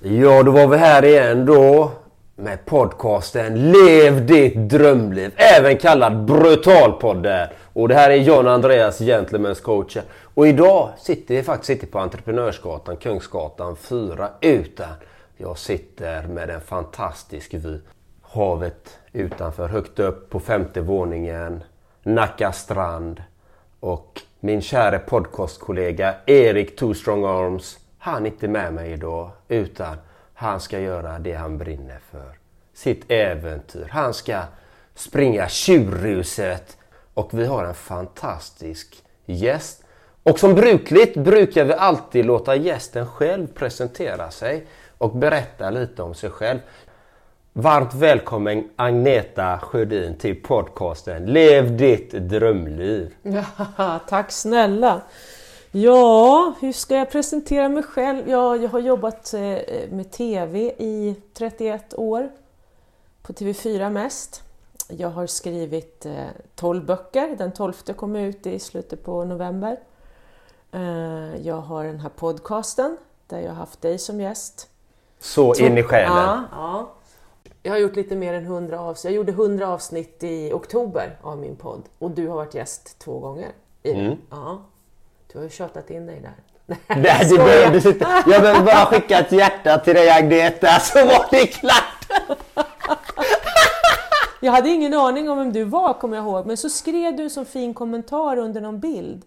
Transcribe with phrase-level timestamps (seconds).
[0.00, 1.90] Ja, då var vi här igen då
[2.36, 7.48] med podcasten Lev ditt drömliv, även kallad Brutalpodden.
[7.72, 9.96] Och det här är John Andreas, Gentlemen's coach.
[10.34, 14.86] Och idag sitter vi faktiskt inte på Entreprenörsgatan, Kungsgatan 4, utan
[15.36, 17.78] jag sitter med en fantastisk vy.
[18.22, 21.64] Havet utanför, högt upp på femte våningen,
[22.02, 23.22] Nacka strand
[23.80, 27.78] och min kära podcastkollega Erik Two Strong Arms
[28.08, 29.96] han är inte med mig idag utan
[30.34, 32.38] han ska göra det han brinner för.
[32.74, 33.88] Sitt äventyr.
[33.90, 34.42] Han ska
[34.94, 36.76] springa tjurruset
[37.14, 39.84] och vi har en fantastisk gäst.
[40.22, 44.66] Och som brukligt brukar vi alltid låta gästen själv presentera sig
[44.98, 46.58] och berätta lite om sig själv.
[47.52, 53.14] Varmt välkommen Agneta Sjödin till podcasten Lev ditt drömliv.
[53.22, 55.00] Ja, tack snälla!
[55.70, 58.28] Ja, hur ska jag presentera mig själv?
[58.28, 59.40] Ja, jag har jobbat eh,
[59.90, 62.30] med TV i 31 år,
[63.22, 64.42] på TV4 mest.
[64.88, 66.06] Jag har skrivit
[66.54, 69.80] 12 eh, böcker, den 12 kom ut i slutet på november.
[70.72, 74.68] Eh, jag har den här podcasten där jag har haft dig som gäst.
[75.18, 76.16] Så in i själen?
[76.16, 76.94] Ja, ja.
[77.62, 79.04] Jag har gjort lite mer än 100 avsnitt.
[79.04, 83.18] Jag gjorde 100 avsnitt i oktober av min podd och du har varit gäst två
[83.18, 83.48] gånger.
[83.82, 84.16] I mm.
[84.30, 84.62] Ja.
[85.32, 86.34] Du har ju tjatat in dig där.
[86.96, 88.22] Nej, du behövde sitta.
[88.26, 92.26] Jag behövde bara skicka ett hjärta till dig Agneta så var det klart.
[94.40, 97.22] Jag hade ingen aning om vem du var kommer jag ihåg, men så skrev du
[97.22, 99.24] en så fin kommentar under någon bild.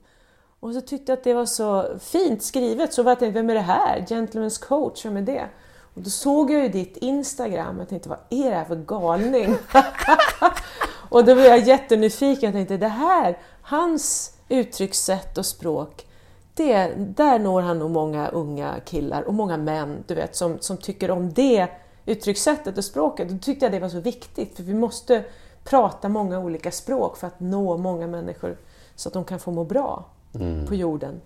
[0.59, 3.53] Och så tyckte jag att det var så fint skrivet, så jag tänkte, vem är
[3.53, 3.99] det här?
[3.99, 5.45] Gentlemen's coach, vem är det?
[5.93, 9.55] Och då såg jag ju ditt Instagram och tänkte, vad är det här för galning?
[11.09, 16.05] och då var jag jättenyfiken och tänkte, det här, hans uttryckssätt och språk,
[16.53, 20.77] det, där når han nog många unga killar och många män du vet, som, som
[20.77, 21.67] tycker om det
[22.05, 23.29] uttryckssättet och språket.
[23.29, 25.23] Då tyckte jag det var så viktigt, för vi måste
[25.63, 28.57] prata många olika språk för att nå många människor
[28.95, 30.67] så att de kan få må bra mm.
[30.67, 31.21] på jorden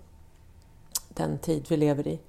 [1.09, 2.19] den tid vi lever i.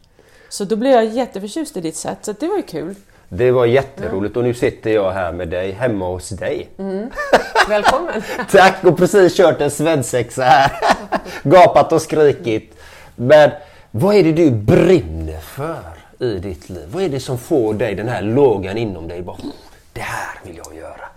[0.49, 2.95] Så då blev jag jätteförtjust i ditt sätt, så det var ju kul.
[3.29, 6.69] Det var jätteroligt och nu sitter jag här med dig hemma hos dig.
[6.79, 7.11] Mm.
[7.69, 8.23] Välkommen!
[8.51, 10.73] Tack och precis kört en svensexa här.
[11.43, 12.75] Gapat och skrikit.
[13.17, 13.51] Men
[13.91, 15.83] vad är det du brinner för
[16.19, 16.89] i ditt liv?
[16.93, 19.23] Vad är det som får dig den här lågan inom dig?
[19.23, 19.37] Bara,
[19.93, 21.09] det här vill jag göra.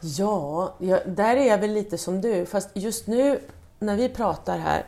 [0.00, 2.46] Ja, jag, där är jag väl lite som du.
[2.46, 3.40] Fast just nu
[3.78, 4.84] när vi pratar här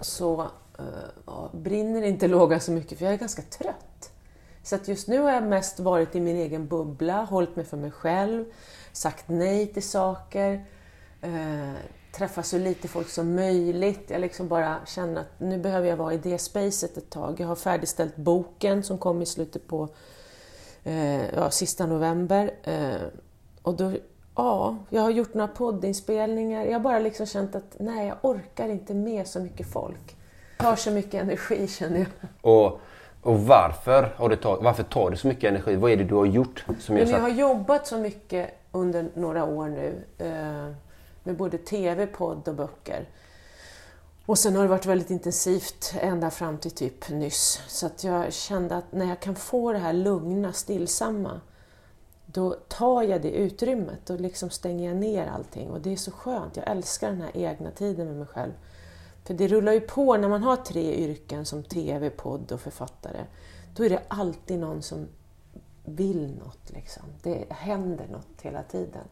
[0.00, 0.40] så
[0.80, 3.85] uh, brinner inte lågan så mycket för jag är ganska trött.
[4.66, 7.76] Så att just nu har jag mest varit i min egen bubbla, hållit mig för
[7.76, 8.44] mig själv,
[8.92, 10.64] sagt nej till saker,
[11.20, 11.72] eh,
[12.12, 14.10] träffat så lite folk som möjligt.
[14.10, 17.40] Jag liksom bara känner att nu behöver jag vara i det spacet ett tag.
[17.40, 19.88] Jag har färdigställt boken som kom i slutet på
[20.84, 22.50] eh, ja, sista november.
[22.62, 23.06] Eh,
[23.62, 23.92] och då,
[24.36, 26.64] ja, jag har gjort några poddinspelningar.
[26.64, 30.16] Jag har bara liksom känt att nej, jag orkar inte med så mycket folk.
[30.58, 32.08] Det tar så mycket energi känner jag.
[32.52, 32.80] Och
[33.26, 35.76] och varför, har det tag, varför tar det så mycket energi?
[35.76, 36.64] Vad är det du har gjort?
[36.80, 40.74] Som Men jag har jobbat så mycket under några år nu eh,
[41.22, 43.08] med både TV, podd och böcker.
[44.26, 47.60] Och sen har det varit väldigt intensivt ända fram till typ nyss.
[47.68, 51.40] Så att jag kände att när jag kan få det här lugna, stillsamma,
[52.26, 55.70] då tar jag det utrymmet och liksom stänger jag ner allting.
[55.70, 56.56] Och det är så skönt.
[56.56, 58.52] Jag älskar den här egna tiden med mig själv.
[59.26, 63.24] För det rullar ju på när man har tre yrken som TV, podd och författare.
[63.76, 65.08] Då är det alltid någon som
[65.84, 66.70] vill något.
[66.70, 67.02] Liksom.
[67.22, 69.04] Det händer något hela tiden.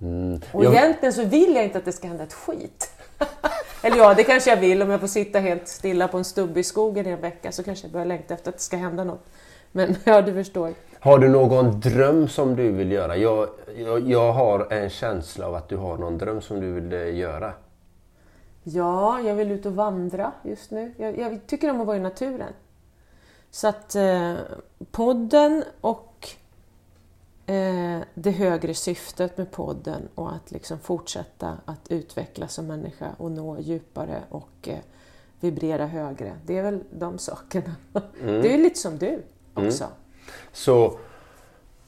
[0.00, 0.40] Mm.
[0.52, 0.74] Och jag...
[0.74, 2.90] egentligen så vill jag inte att det ska hända ett skit.
[3.82, 4.82] Eller ja, det kanske jag vill.
[4.82, 7.62] Om jag får sitta helt stilla på en stubbe i skogen i en vecka så
[7.62, 9.24] kanske jag börjar längta efter att det ska hända något.
[9.72, 10.74] Men ja, du förstår.
[11.00, 13.16] Har du någon dröm som du vill göra?
[13.16, 16.92] Jag, jag, jag har en känsla av att du har någon dröm som du vill
[16.92, 17.52] eh, göra.
[18.62, 20.94] Ja, jag vill ut och vandra just nu.
[20.96, 22.52] Jag, jag tycker om att vara i naturen.
[23.50, 24.34] Så att eh,
[24.90, 26.28] podden och
[27.46, 33.30] eh, det högre syftet med podden och att liksom fortsätta att utvecklas som människa och
[33.30, 34.78] nå djupare och eh,
[35.40, 36.32] vibrera högre.
[36.46, 37.74] Det är väl de sakerna.
[38.22, 38.42] Mm.
[38.42, 39.22] Det är lite som du
[39.54, 39.84] också.
[39.84, 39.96] Mm.
[40.52, 40.98] Så,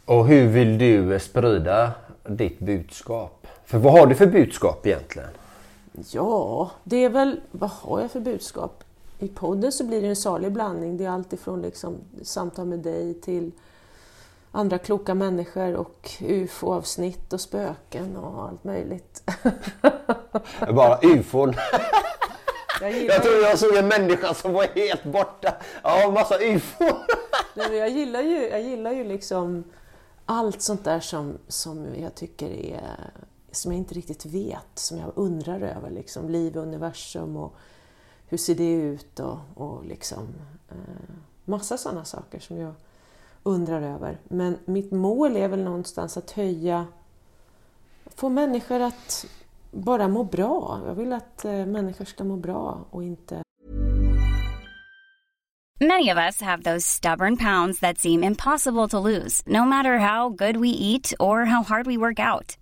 [0.05, 1.93] och hur vill du sprida
[2.25, 3.47] ditt budskap?
[3.65, 5.29] För vad har du för budskap egentligen?
[6.11, 8.85] Ja, det är väl, vad har jag för budskap?
[9.19, 10.97] I podden så blir det en salig blandning.
[10.97, 13.53] Det är alltifrån liksom samtal med dig till
[14.51, 19.23] andra kloka människor och ufo-avsnitt och spöken och allt möjligt.
[20.75, 21.55] Bara ufon.
[22.81, 25.55] Jag, jag tror jag såg en människa som var helt borta.
[25.83, 26.93] Ja, massa ufon.
[27.55, 29.65] jag, gillar ju, jag gillar ju liksom
[30.27, 33.11] allt sånt där som, som jag tycker är
[33.53, 35.91] som jag inte riktigt vet, som jag undrar över.
[35.91, 37.55] Liksom, liv, universum och
[38.27, 40.29] hur ser det ut och, och liksom
[40.69, 41.15] eh,
[41.45, 42.75] massa sådana saker som jag
[43.43, 44.19] undrar över.
[44.25, 46.87] Men mitt mål är väl någonstans att höja,
[48.05, 49.27] få människor att
[49.71, 50.81] bara må bra.
[50.87, 53.43] Jag vill att eh, människor ska må bra och inte...
[55.81, 60.29] Many of us have those stubborn pounds that seem impossible to lose, no matter how
[60.29, 62.62] good we eat or how hard we work out.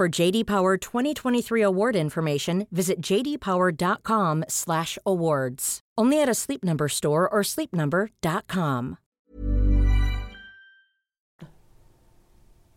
[0.00, 5.80] For JD Power 2023 award information, visit jdpower.com/awards.
[6.00, 8.96] Only at a Sleep Number store or sleepnumber.com.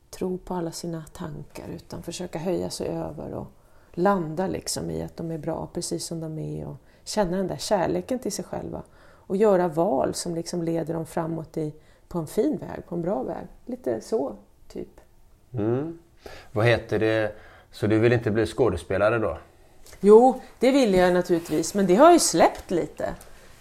[0.10, 3.48] Tro på alla sina tankar utan försöka höja sig över och
[3.94, 7.58] landa liksom i att de är bra precis som de är och känna den där
[7.58, 11.74] kärleken till sig själva och göra val som liksom leder dem framåt i,
[12.08, 13.48] på en fin väg, på en bra väg.
[13.66, 14.36] Lite så,
[14.68, 15.00] typ.
[15.52, 16.00] Mm.
[16.52, 17.36] Vad heter det?
[17.72, 19.38] Så du vill inte bli skådespelare då?
[20.00, 23.04] Jo, det vill jag naturligtvis, men det har ju släppt lite.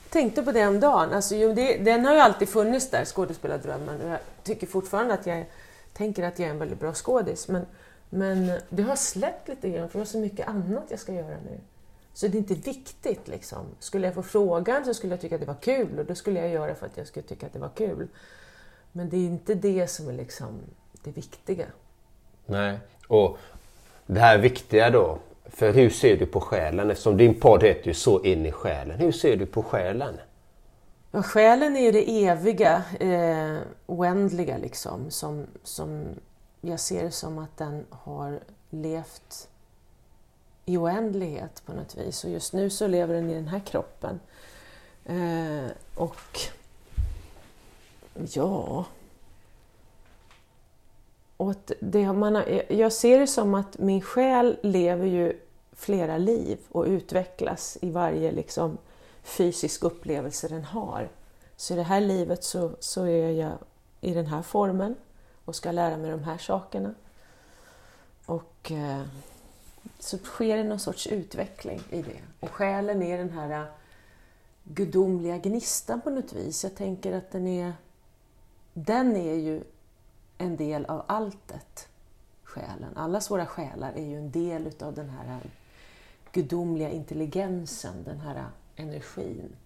[0.02, 1.12] Jag tänkte på det om dagen.
[1.12, 4.00] Alltså, jo, det, den har ju alltid funnits där, skådespelardrömmen.
[4.00, 5.44] Och jag tycker fortfarande att jag
[5.92, 7.48] tänker att jag är en väldigt bra skådis.
[7.48, 7.66] Men,
[8.10, 11.36] men det har släppt lite grann, för jag har så mycket annat jag ska göra
[11.44, 11.60] nu.
[12.12, 13.28] Så det är inte viktigt.
[13.28, 13.66] Liksom.
[13.78, 16.40] Skulle jag få frågan så skulle jag tycka att det var kul och då skulle
[16.40, 18.08] jag göra för att jag skulle tycka att det var kul.
[18.92, 20.60] Men det är inte det som är liksom
[21.02, 21.66] det viktiga.
[22.46, 22.78] Nej.
[23.08, 23.38] Och
[24.06, 25.18] det här viktiga då.
[25.44, 26.90] För hur ser du på själen?
[26.90, 28.98] Eftersom din podd heter ju Så in i själen.
[28.98, 30.14] Hur ser du på själen?
[31.10, 35.10] Ja, själen är ju det eviga, eh, oändliga liksom.
[35.10, 36.04] Som, som
[36.60, 38.40] jag ser det som att den har
[38.70, 39.48] levt
[40.64, 42.24] i oändlighet på något vis.
[42.24, 44.20] Och just nu så lever den i den här kroppen.
[45.04, 46.40] Eh, och
[48.32, 48.84] ja...
[51.36, 55.40] Och det man har, jag ser det som att min själ lever ju
[55.72, 58.78] flera liv och utvecklas i varje liksom,
[59.22, 61.08] fysisk upplevelse den har.
[61.56, 63.52] Så i det här livet så, så är jag
[64.00, 64.94] i den här formen
[65.44, 66.94] och ska lära mig de här sakerna.
[68.26, 69.02] Och eh,
[69.98, 72.20] så sker det någon sorts utveckling i det.
[72.40, 73.66] Och själen är den här eh,
[74.64, 76.64] gudomliga gnistan på något vis.
[76.64, 77.72] Jag tänker att den är,
[78.74, 79.62] den är ju
[80.38, 81.88] en del av alltet,
[82.44, 82.96] själen.
[82.96, 85.40] Allas våra själar är ju en del utav den här
[86.32, 88.44] gudomliga intelligensen, den här
[88.76, 89.56] energin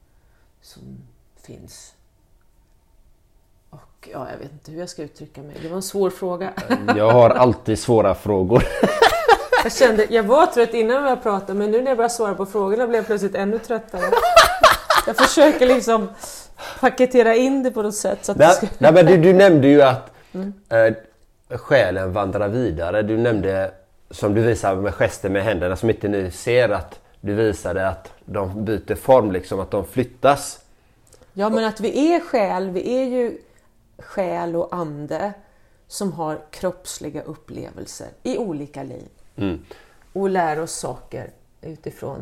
[0.60, 0.82] som
[1.36, 1.94] finns.
[3.70, 5.56] Och ja, jag vet inte hur jag ska uttrycka mig.
[5.62, 6.52] Det var en svår fråga.
[6.96, 8.62] Jag har alltid svåra frågor.
[9.62, 12.46] Jag kände, jag var trött innan vi pratade men nu när jag började svara på
[12.46, 14.02] frågorna blev jag plötsligt ännu tröttare.
[15.06, 16.08] Jag försöker liksom
[16.80, 18.24] paketera in det på något sätt.
[18.24, 18.66] Så att nej, ska...
[18.78, 20.52] nej, men du, du nämnde ju att mm.
[20.68, 20.94] äh,
[21.58, 23.02] själen vandrar vidare.
[23.02, 23.70] Du nämnde,
[24.10, 28.12] som du visar med gester med händerna som inte ni ser, att du visade att
[28.24, 30.60] de byter form, liksom att de flyttas.
[31.32, 33.38] Ja, men att vi är själ, vi är ju
[33.98, 35.32] själ och ande
[35.86, 39.08] som har kroppsliga upplevelser i olika liv.
[39.36, 39.64] Mm.
[40.12, 41.30] Och lär oss saker
[41.62, 42.20] utifrån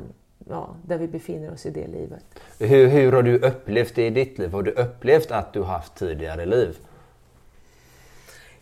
[0.49, 2.25] ja, där vi befinner oss i det livet.
[2.59, 4.53] Hur, hur har du upplevt det i ditt liv?
[4.53, 6.79] Har du upplevt att du haft tidigare liv?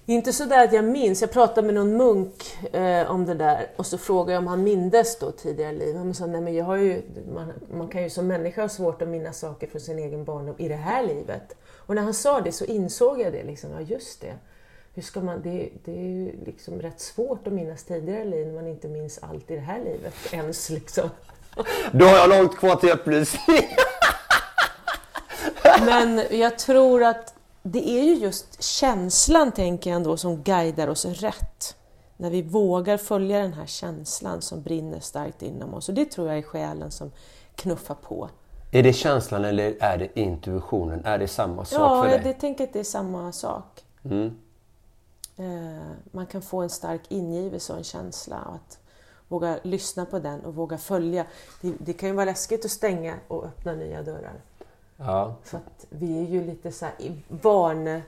[0.08, 1.20] Inte så där att jag minns.
[1.20, 4.62] Jag pratade med någon munk eh, om det där och så frågade jag om han
[4.62, 5.96] mindes då tidigare liv.
[5.96, 7.02] Han sa, nej men jag har ju,
[7.34, 10.54] man, man kan ju som människa ha svårt att minnas saker från sin egen barndom
[10.58, 11.56] i det här livet.
[11.66, 14.34] Och när han sa det så insåg jag det, liksom, ja just det.
[14.94, 18.54] Hur ska man, det, det är ju liksom rätt svårt att minnas tidigare liv när
[18.54, 20.70] man inte minns allt i det här livet ens.
[20.70, 21.10] Liksom.
[21.92, 23.62] Då har jag långt kvar till upplysning.
[25.86, 27.35] Men jag tror att
[27.72, 31.76] det är ju just känslan, tänker jag ändå, som guidar oss rätt.
[32.16, 35.88] När vi vågar följa den här känslan som brinner starkt inom oss.
[35.88, 37.10] Och det tror jag är själen som
[37.54, 38.28] knuffar på.
[38.72, 41.04] Är det känslan eller är det intuitionen?
[41.04, 42.32] Är det samma sak Ja, för jag dig?
[42.32, 43.84] det tänker att det är samma sak.
[44.04, 44.36] Mm.
[45.36, 48.36] Eh, Man kan få en stark ingivelse och en känsla.
[48.48, 48.78] Och att
[49.28, 51.26] våga lyssna på den och våga följa.
[51.60, 54.40] Det, det kan ju vara läskigt att stänga och öppna nya dörrar.
[54.96, 55.34] Ja.
[55.42, 56.94] För att vi är ju lite så här
[57.28, 58.02] vane...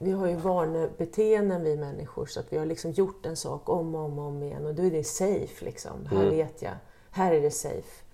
[0.00, 3.94] Vi har ju vanebeteenden vi människor så att vi har liksom gjort en sak om
[3.94, 6.06] och om, och om igen och då är det safe liksom.
[6.06, 6.30] Här Mm.
[6.30, 6.72] vet jag.
[7.10, 8.04] Här är det safe.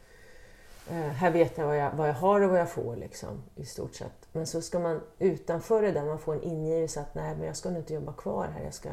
[0.91, 3.65] Eh, här vet jag vad, jag vad jag har och vad jag får liksom i
[3.65, 4.29] stort sett.
[4.33, 7.57] Men så ska man utanför det där, man får en ingivelse att nej men jag
[7.57, 8.65] ska nog inte jobba kvar här.
[8.65, 8.89] Jag ska,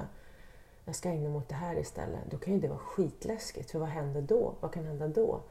[0.92, 2.20] jag ska ägna mig åt det här istället.
[2.32, 4.54] Då kan ju det vara skitläskigt för vad händer då?
[4.60, 5.42] Vad kan hända då?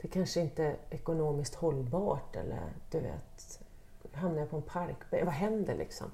[0.00, 3.60] Det kanske inte är ekonomiskt hållbart eller du vet,
[4.12, 5.24] hamnar jag på en parkbänk?
[5.24, 6.06] Vad händer liksom?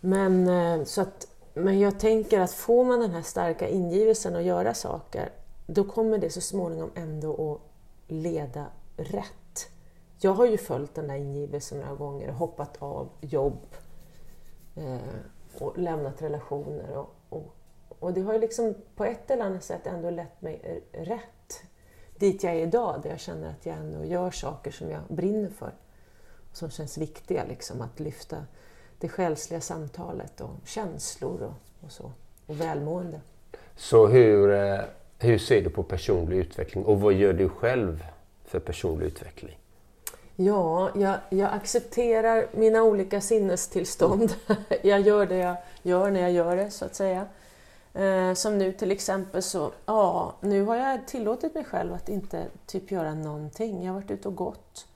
[0.00, 4.42] Men, eh, så att, men jag tänker att får man den här starka ingivelsen att
[4.42, 5.28] göra saker,
[5.66, 7.60] då kommer det så småningom ändå att
[8.12, 9.70] leda rätt.
[10.18, 13.66] Jag har ju följt den där ingivelsen några gånger och hoppat av jobb
[14.76, 14.98] eh,
[15.60, 16.96] och lämnat relationer.
[16.96, 17.54] Och, och,
[17.88, 21.62] och det har ju liksom på ett eller annat sätt ändå lett mig rätt
[22.18, 25.50] dit jag är idag, där jag känner att jag ändå gör saker som jag brinner
[25.50, 25.72] för.
[26.52, 28.46] Som känns viktiga, liksom, att lyfta
[28.98, 32.12] det själsliga samtalet och känslor och, och så.
[32.46, 33.20] Och välmående.
[33.76, 34.80] Så hur, eh,
[35.18, 38.04] hur ser du på personlig utveckling och vad gör du själv
[38.44, 39.57] för personlig utveckling?
[40.40, 44.34] Ja, jag, jag accepterar mina olika sinnestillstånd.
[44.82, 47.26] jag gör det jag gör när jag gör det, så att säga.
[47.94, 52.46] Eh, som nu till exempel så, ja, nu har jag tillåtit mig själv att inte
[52.66, 53.84] typ göra någonting.
[53.84, 54.86] Jag har varit ute och gått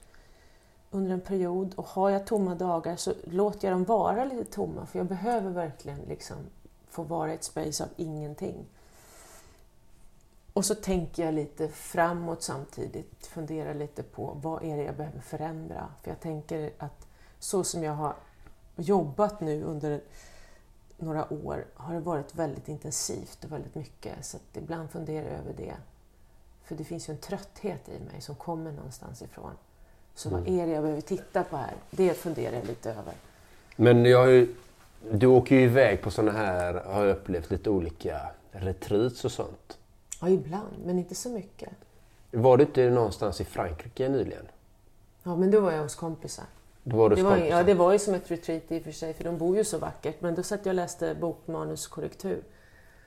[0.91, 4.87] under en period och har jag tomma dagar så låter jag dem vara lite tomma
[4.87, 6.37] för jag behöver verkligen liksom
[6.91, 8.67] få vara i ett space av ingenting.
[10.53, 15.21] Och så tänker jag lite framåt samtidigt, funderar lite på vad är det jag behöver
[15.21, 15.89] förändra.
[16.03, 17.07] För jag tänker att
[17.39, 18.15] så som jag har
[18.77, 20.01] jobbat nu under
[20.99, 24.25] några år har det varit väldigt intensivt och väldigt mycket.
[24.25, 25.75] Så att ibland funderar jag över det.
[26.65, 29.53] För det finns ju en trötthet i mig som kommer någonstans ifrån.
[30.15, 31.75] Så vad är det jag behöver titta på här?
[31.91, 33.15] Det funderar jag lite över.
[33.77, 34.55] Men ju,
[35.11, 38.21] du åker ju iväg på sådana här, har jag upplevt, lite olika
[38.53, 39.79] retreats och sånt.
[40.23, 41.69] Ja, ibland, men inte så mycket.
[42.31, 44.47] Var du inte någonstans i Frankrike nyligen?
[45.23, 46.45] Ja, men då var jag hos kompisar.
[46.83, 47.57] Då var du Det var, kompisar.
[47.57, 49.65] ja, det var ju som ett retreat i och för sig, för de bor ju
[49.65, 50.21] så vackert.
[50.21, 52.43] Men då satt jag och läste bokmanuskorrektur.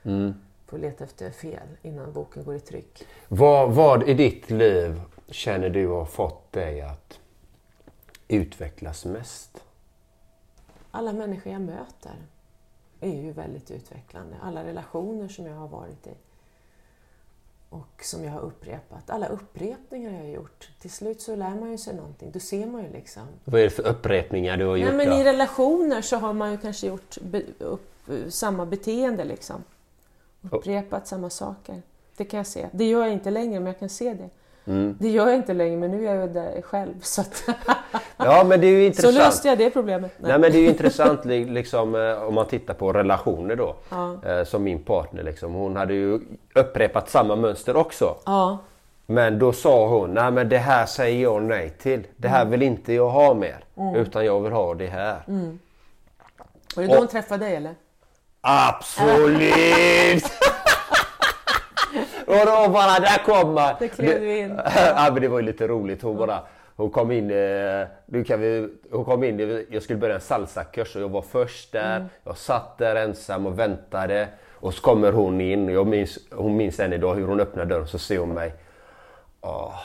[0.04, 0.34] Mm.
[0.66, 3.04] Får leta efter fel innan boken går i tryck.
[3.28, 7.20] Vad, vad i ditt liv känner du har fått dig att
[8.28, 9.64] utvecklas mest?
[10.92, 12.16] Alla människor jag möter
[13.00, 14.36] är ju väldigt utvecklande.
[14.42, 16.12] Alla relationer som jag har varit i.
[17.76, 19.10] Och som jag har upprepat.
[19.10, 20.70] Alla upprepningar jag har gjort.
[20.80, 22.32] Till slut så lär man ju sig någonting.
[22.32, 23.24] Då ser man ju liksom.
[23.44, 24.88] Vad är det för upprepningar du har gjort?
[24.88, 25.22] Nej, men då?
[25.22, 29.64] i relationer så har man ju kanske gjort be, upp, samma beteende liksom.
[30.52, 31.82] Upprepat samma saker.
[32.18, 32.70] Det kan jag se.
[32.72, 34.30] Det gör jag inte längre, men jag kan se det.
[34.68, 34.96] Mm.
[35.00, 36.94] Det gör jag inte längre, men nu är jag där själv.
[37.02, 37.44] Så, att,
[38.18, 39.16] Ja, men det är ju så intressant.
[39.16, 40.12] löste jag det problemet.
[40.18, 43.76] Nej men det är ju intressant li- liksom, eh, om man tittar på relationer då.
[43.90, 44.18] Ja.
[44.26, 45.54] Eh, Som min partner liksom.
[45.54, 46.20] Hon hade ju
[46.56, 48.16] upprepat samma mönster också.
[48.26, 48.58] Ja,
[49.06, 52.08] Men då sa hon, nej men det här säger jag nej till.
[52.18, 52.38] Det Mm.
[52.38, 53.60] här vill inte jag ha mer.
[53.96, 55.16] Utan jag vill ha det här.
[56.76, 57.76] var det då hon träffade dig eller?
[58.42, 60.24] Absolut!
[62.42, 63.56] och bara, där kom.
[63.56, 64.60] Där klev du in.
[64.76, 66.02] ja men det var ju lite roligt.
[66.02, 66.40] Hon bara,
[66.76, 70.96] hon kom in, eh, nu kan vi, hon kom in, jag skulle börja en salsakurs
[70.96, 71.96] och jag var först där.
[71.96, 72.10] Mm.
[72.24, 74.28] Jag satt där ensam och väntade.
[74.54, 77.88] Och så kommer hon in jag minns, hon minns än idag hur hon öppnar dörren
[77.88, 78.54] så ser hon mig.
[79.42, 79.76] Åh,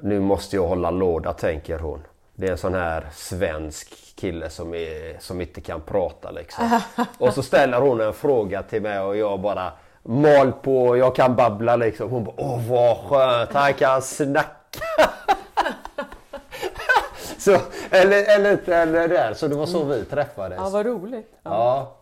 [0.00, 2.02] nu måste jag hålla låda tänker hon.
[2.34, 6.80] Det är en sån här svensk kille som, är, som inte kan prata liksom.
[7.18, 9.72] Och så ställer hon en fråga till mig och jag bara
[10.06, 12.10] mal på, jag kan babbla liksom.
[12.10, 14.50] Hon bara, åh vad skönt, han kan snacka.
[17.38, 17.56] så,
[17.90, 20.58] eller, eller, eller där, så det var så vi träffades.
[20.62, 21.30] Ja, vad roligt.
[21.42, 21.50] Ja.
[21.50, 21.92] Ja.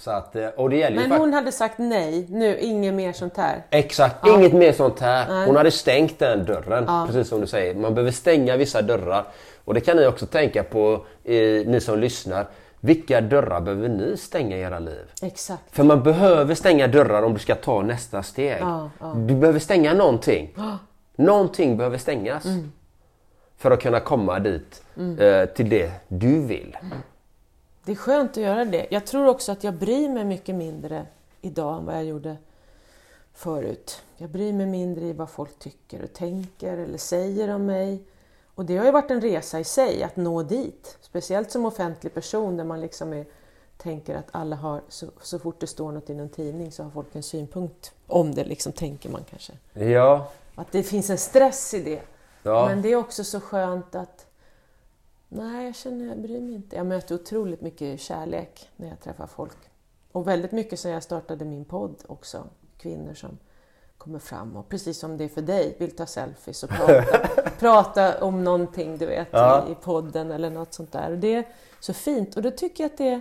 [0.00, 3.36] Så att, eh, och det gäller Men hon hade sagt nej, nu, inget mer sånt
[3.36, 3.62] här.
[3.70, 5.46] Exakt, inget mer sånt här.
[5.46, 7.74] Hon hade stängt den dörren, precis som du säger.
[7.74, 9.24] Man behöver stänga vissa dörrar.
[9.64, 12.46] Och det kan ni också tänka på, eh, ni som lyssnar.
[12.84, 15.04] Vilka dörrar behöver ni stänga i era liv?
[15.22, 15.62] Exakt.
[15.70, 18.58] För man behöver stänga dörrar om du ska ta nästa steg.
[18.60, 19.14] Ja, ja.
[19.14, 20.54] Du behöver stänga någonting.
[21.16, 22.44] Någonting behöver stängas.
[22.44, 22.72] Mm.
[23.56, 24.82] För att kunna komma dit,
[25.18, 26.76] eh, till det du vill.
[27.84, 28.86] Det är skönt att göra det.
[28.90, 31.06] Jag tror också att jag bryr mig mycket mindre
[31.40, 32.36] idag än vad jag gjorde
[33.34, 34.02] förut.
[34.16, 38.02] Jag bryr mig mindre i vad folk tycker och tänker eller säger om mig.
[38.54, 40.98] Och det har ju varit en resa i sig att nå dit.
[41.00, 43.26] Speciellt som offentlig person där man liksom är,
[43.76, 46.90] tänker att alla har, så, så fort det står något i någon tidning så har
[46.90, 49.52] folk en synpunkt om det, liksom tänker man kanske.
[49.72, 52.02] Ja, Att det finns en stress i det.
[52.42, 52.66] Ja.
[52.68, 54.26] Men det är också så skönt att
[55.28, 56.76] Nej, jag känner jag bryr mig inte.
[56.76, 59.56] Jag möter otroligt mycket kärlek när jag träffar folk.
[60.12, 62.46] Och väldigt mycket sen jag startade min podd också.
[62.78, 63.38] Kvinnor som
[64.04, 68.24] kommer fram och precis som det är för dig, vill ta selfies och prata, prata
[68.24, 69.68] om någonting du vet Ja.
[69.70, 71.10] i, podden eller något sånt där.
[71.10, 71.44] Och det är
[71.80, 73.20] så fint och då tycker jag att det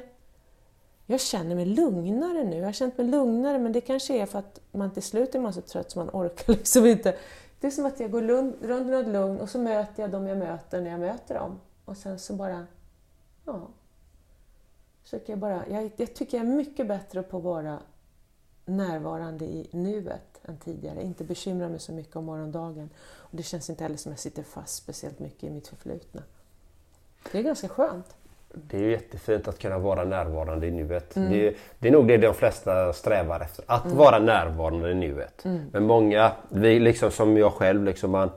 [1.06, 2.58] jag känner mig lugnare nu.
[2.58, 5.40] Jag har känt mig lugnare men det kanske är för att man till slut är
[5.40, 7.16] man så trött så man orkar liksom inte.
[7.60, 10.12] Det är som att jag går lugn, runt i något lugn och så möter jag
[10.12, 11.60] dem jag möter när jag möter dem.
[11.86, 12.68] Och sen så bara,
[13.46, 13.68] ja.
[15.04, 17.80] Försöker jag, bara, jag, jag tycker jag är mycket bättre på att vara
[18.66, 21.04] närvarande i nuet än tidigare.
[21.04, 22.90] Inte bekymra mig så mycket om morgondagen.
[23.18, 26.24] Och det känns inte heller som att jag sitter fast speciellt mycket i mitt förflutna.
[27.32, 28.16] Det är ganska skönt.
[28.54, 31.14] det är ju jättefint att kunna vara närvarande i nuet.
[31.14, 33.66] Det, det är nog det de flesta strävar efter.
[33.68, 35.46] Att vara närvarande i nuet.
[35.72, 38.30] Men många, vi liksom som jag själv, liksom man,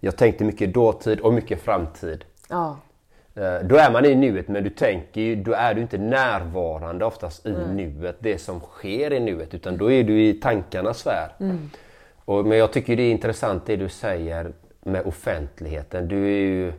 [0.00, 2.24] jag tänkte mycket dåtid och mycket framtid.
[2.48, 2.76] Ja,
[3.62, 7.46] Då är man i nuet men du tänker ju, då är du inte närvarande oftast
[7.46, 11.30] i nuet, det som sker i nuet, utan då är du i tankarnas värld.
[12.24, 16.08] Och, men jag tycker det är intressant det du säger med offentligheten.
[16.08, 16.72] Du är ju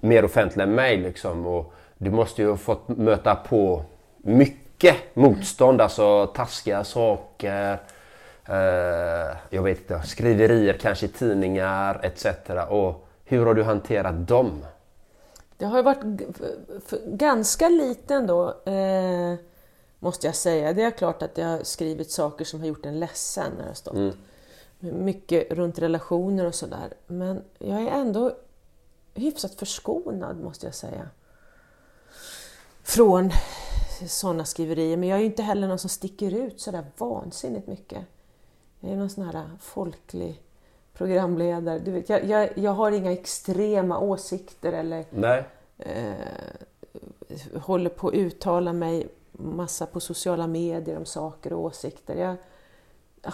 [0.00, 3.82] mer offentlig än mig liksom och du måste ju ha fått möta på
[4.16, 7.78] mycket motstånd, alltså taskiga saker,
[8.48, 12.26] eh, jag vet inte, skriverier kanske i tidningar etc.
[12.68, 14.64] Och hur har du hanterat dem?
[15.56, 16.00] Det har ju varit
[17.06, 19.34] ganska liten då, eh,
[19.98, 20.72] måste jag säga.
[20.72, 23.74] Det är klart att jag har skrivit saker som har gjort en ledsen när har
[23.74, 24.16] stått.
[24.78, 26.94] Mycket runt relationer och sådär.
[27.06, 28.36] Men jag är ändå
[29.14, 31.08] hyfsat förskonad, måste jag säga.
[32.82, 33.30] Från
[34.08, 34.96] sådana skriverier.
[34.96, 38.04] Men jag är inte heller någon som sticker ut sådär vansinnigt mycket.
[38.80, 40.42] Jag är någon sån här folklig
[40.94, 41.78] programledare.
[41.78, 45.04] Du vet, jag, jag, jag har inga extrema åsikter eller
[45.78, 46.14] eh,
[47.60, 52.16] håller på att uttala mig massa på sociala medier om saker och åsikter.
[52.16, 52.36] Jag,
[53.22, 53.32] ah,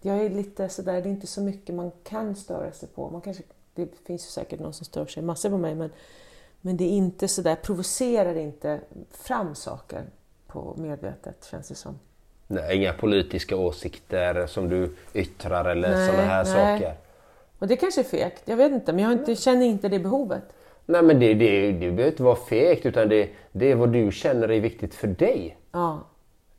[0.00, 3.10] jag är lite sådär, det är inte så mycket man kan störa sig på.
[3.10, 3.42] Man kanske,
[3.74, 5.90] det finns ju säkert någon som stör sig massor på mig men,
[6.60, 10.04] men det är inte sådär, provocerar inte fram saker
[10.46, 11.98] på medvetet känns det som.
[12.50, 16.52] Nej, inga politiska åsikter som du yttrar eller sådana här nej.
[16.52, 16.94] saker.
[17.58, 20.42] Och det kanske är fegt, jag vet inte, men jag inte, känner inte det behovet.
[20.86, 24.12] Nej men det, det, det behöver inte vara fegt utan det, det är vad du
[24.12, 25.56] känner är viktigt för dig.
[25.72, 26.00] Ja.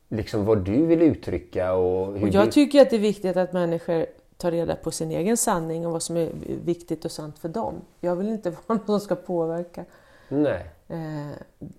[0.10, 2.52] Liksom vad du vill uttrycka och hur Och jag du...
[2.52, 4.06] tycker att det är viktigt att människor
[4.38, 6.30] tar reda på sin egen sanning och vad som är
[6.65, 7.82] viktigt och sant för dem.
[7.99, 9.86] Jag vill inte vara någon som ska påverka.
[10.28, 10.65] Nej.
[10.88, 11.32] Eh,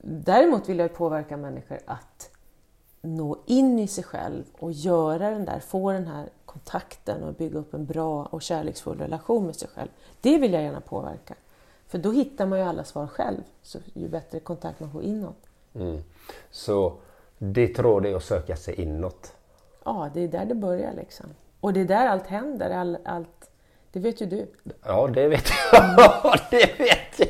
[0.03, 2.31] däremot vill jag påverka människor att
[3.01, 7.59] nå in i sig själv och göra den där, få den här kontakten och bygga
[7.59, 9.89] upp en bra och kärleksfull relation med sig själv.
[10.21, 11.35] Det vill jag gärna påverka.
[11.89, 15.47] För då hittar man ju alla svar själv, så ju bättre kontakt man får inåt.
[15.75, 16.03] Mm.
[16.51, 16.95] Så
[17.39, 19.33] ditt råd är att söka sig inåt.
[19.85, 21.27] Ja, det är där det börjar liksom.
[21.61, 23.51] Och det är där allt händer, all, allt,
[23.93, 24.47] det vet ju du.
[24.85, 26.39] Ja, det vet jag.
[26.51, 27.29] det vet jag.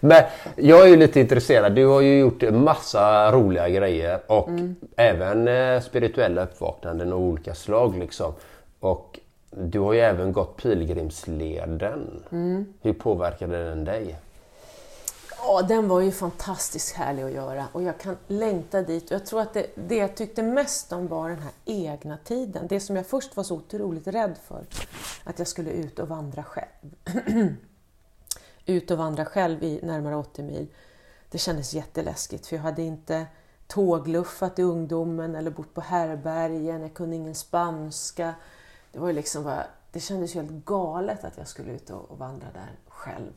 [0.00, 0.22] Men
[0.56, 1.72] jag är ju lite intresserad.
[1.72, 4.48] Du har ju gjort massa roliga grejer och
[4.96, 7.98] även eh, spirituella uppvaknanden av olika slag.
[7.98, 8.32] Liksom.
[8.80, 12.24] Och du har ju även gått pilgrimsleden.
[12.82, 14.16] Hur påverkade den dig?
[15.48, 19.10] Ja, den var ju fantastiskt härlig att göra och jag kan längta dit.
[19.10, 22.66] Jag tror att det, det jag tyckte mest om var den här egna tiden.
[22.68, 24.64] Det som jag först var så otroligt rädd för,
[25.24, 26.66] att jag skulle ut och vandra själv.
[28.66, 30.66] ut och vandra själv i närmare 80 mil.
[31.30, 33.26] Det kändes jätteläskigt för jag hade inte
[33.66, 38.34] tågluffat i ungdomen eller bott på härbergen, jag kunde ingen spanska.
[38.92, 42.10] Det var ju liksom bara, det kändes ju helt galet att jag skulle ut och
[42.10, 43.32] och vandra där själv.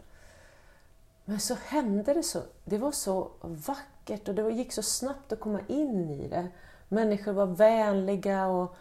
[1.25, 2.41] Men så hände det så.
[2.65, 6.47] Det var så vackert och det gick så snabbt att komma in i det.
[6.87, 8.75] Människor var vänliga och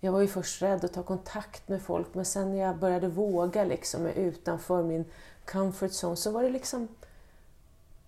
[0.00, 3.08] jag var ju först rädd att ta kontakt med folk men sen när jag började
[3.08, 5.04] våga liksom utanför min
[5.46, 6.88] comfort zone så var det liksom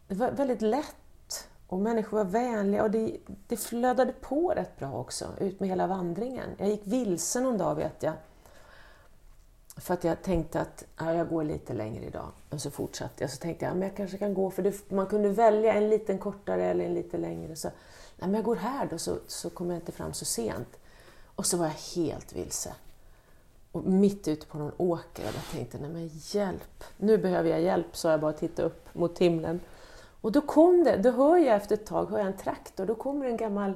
[0.09, 3.17] det var väldigt lätt och människor var vänliga och det,
[3.49, 6.51] det flödade på rätt bra också ut med hela vandringen.
[6.59, 8.15] Jag gick vilse någon dag vet jag.
[9.77, 12.29] För att jag tänkte att ja, jag går lite längre idag.
[12.51, 13.31] Och så fortsatte jag.
[13.31, 16.19] Så tänkte jag att jag kanske kan gå, för det, man kunde välja en liten
[16.19, 17.57] kortare eller en lite längre.
[17.57, 20.77] Så nej, men jag går här då så, så kommer jag inte fram så sent.
[21.25, 22.75] Och så var jag helt vilse.
[23.73, 25.23] Och mitt ute på någon åker.
[25.23, 28.69] Och jag tänkte, nej men hjälp, nu behöver jag hjälp, sa jag bara och tittade
[28.69, 29.61] upp mot himlen.
[30.21, 32.95] Och då kom det, då hör jag efter ett tag hör jag en traktor, då
[32.95, 33.73] kommer en gammal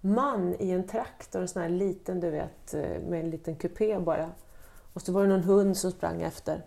[0.00, 3.98] man i en traktor, en sån här liten, du vet, eh, med en liten kupé
[3.98, 4.30] bara.
[4.92, 6.64] Och så var det någon hund som sprang efter.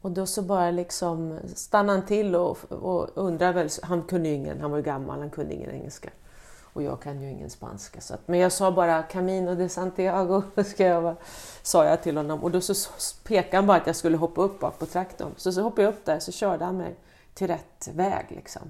[0.00, 4.34] Och då så bara liksom stannade han till och, och undrade väl, han kunde ju
[4.34, 6.10] ingen, han var ju gammal, han kunde ingen engelska.
[6.74, 8.00] Och jag kan ju ingen spanska.
[8.00, 11.16] Så att, men jag sa bara Camino de Santiago, ska jag bara,
[11.62, 12.42] sa jag till honom.
[12.42, 12.74] Och då så
[13.24, 15.32] pekade han bara att jag skulle hoppa upp bak på traktorn.
[15.36, 16.96] Så, så hoppade jag upp där så körde han mig
[17.34, 18.26] till rätt väg.
[18.28, 18.62] Liksom.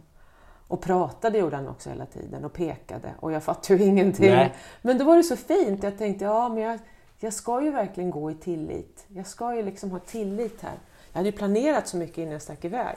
[0.68, 4.30] Och pratade gjorde han också hela tiden och pekade och jag fattade ju ingenting.
[4.30, 4.54] Nej.
[4.82, 5.82] Men då var det så fint.
[5.82, 6.78] Jag tänkte, ja men jag,
[7.18, 9.04] jag ska ju verkligen gå i tillit.
[9.08, 10.74] Jag ska ju liksom ha tillit här.
[11.12, 12.96] Jag hade ju planerat så mycket innan jag stack iväg.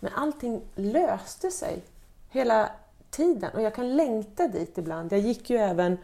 [0.00, 1.82] Men allting löste sig
[2.30, 2.70] hela
[3.10, 5.12] tiden och jag kan längta dit ibland.
[5.12, 5.98] Jag gick ju även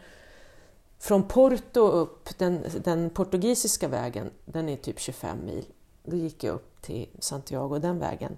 [0.99, 5.65] från Porto upp, den, den portugisiska vägen, den är typ 25 mil.
[6.03, 8.37] Då gick jag upp till Santiago den vägen.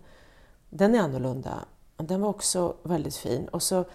[0.70, 1.66] Den är annorlunda.
[1.98, 3.48] Den var också väldigt fin.
[3.48, 3.86] Och så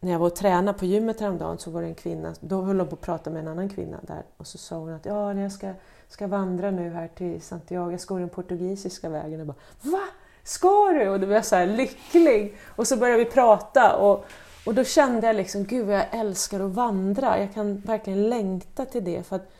[0.00, 2.80] när jag var och tränade på gymmet häromdagen så var det en kvinna, då höll
[2.80, 5.34] hon på att prata med en annan kvinna där och så sa hon att ja,
[5.34, 5.72] jag ska,
[6.08, 9.40] ska vandra nu här till Santiago, jag ska gå den portugisiska vägen.
[9.40, 10.02] Och bara, Va?
[10.44, 11.08] Ska du?
[11.08, 12.56] Och då blev jag så här lycklig.
[12.76, 14.24] Och så började vi prata och,
[14.66, 17.40] och då kände jag liksom, gud vad jag älskar att vandra.
[17.40, 19.26] Jag kan verkligen längta till det.
[19.26, 19.52] för att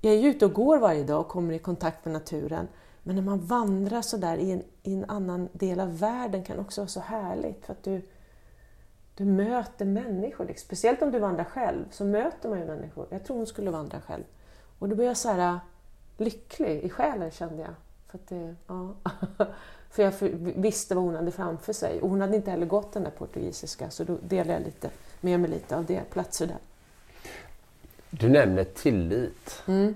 [0.00, 2.68] Jag är ju ute och går varje dag och kommer i kontakt med naturen.
[3.02, 6.58] Men när man vandrar så där i en, i en annan del av världen kan
[6.58, 7.66] också vara så härligt.
[7.66, 8.02] för att du
[9.16, 10.44] du möter människor.
[10.44, 10.64] Liksom.
[10.66, 13.06] Speciellt om du vandrar själv så möter man ju människor.
[13.10, 14.24] Jag tror hon skulle vandra själv.
[14.78, 15.58] Och då blev jag så här äh,
[16.16, 17.74] lycklig i själen kände jag.
[18.06, 18.94] För, att det, ja.
[19.90, 20.12] för jag
[20.56, 22.00] visste vad hon hade framför sig.
[22.00, 25.40] Och hon hade inte heller gått den där portugisiska så då delade jag lite, med
[25.40, 26.58] mig lite av det, platser där.
[28.10, 29.62] Du nämner tillit.
[29.66, 29.94] Mm.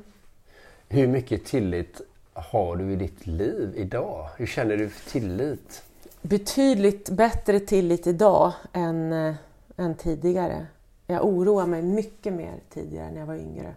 [0.89, 2.01] Hur mycket tillit
[2.33, 4.29] har du i ditt liv idag?
[4.37, 5.83] Hur känner du för tillit?
[6.23, 9.35] betydligt bättre tillit idag än, äh,
[9.77, 10.67] än tidigare.
[11.07, 13.75] Jag oroar mig mycket mer tidigare när jag var yngre.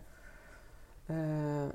[1.10, 1.67] Uh,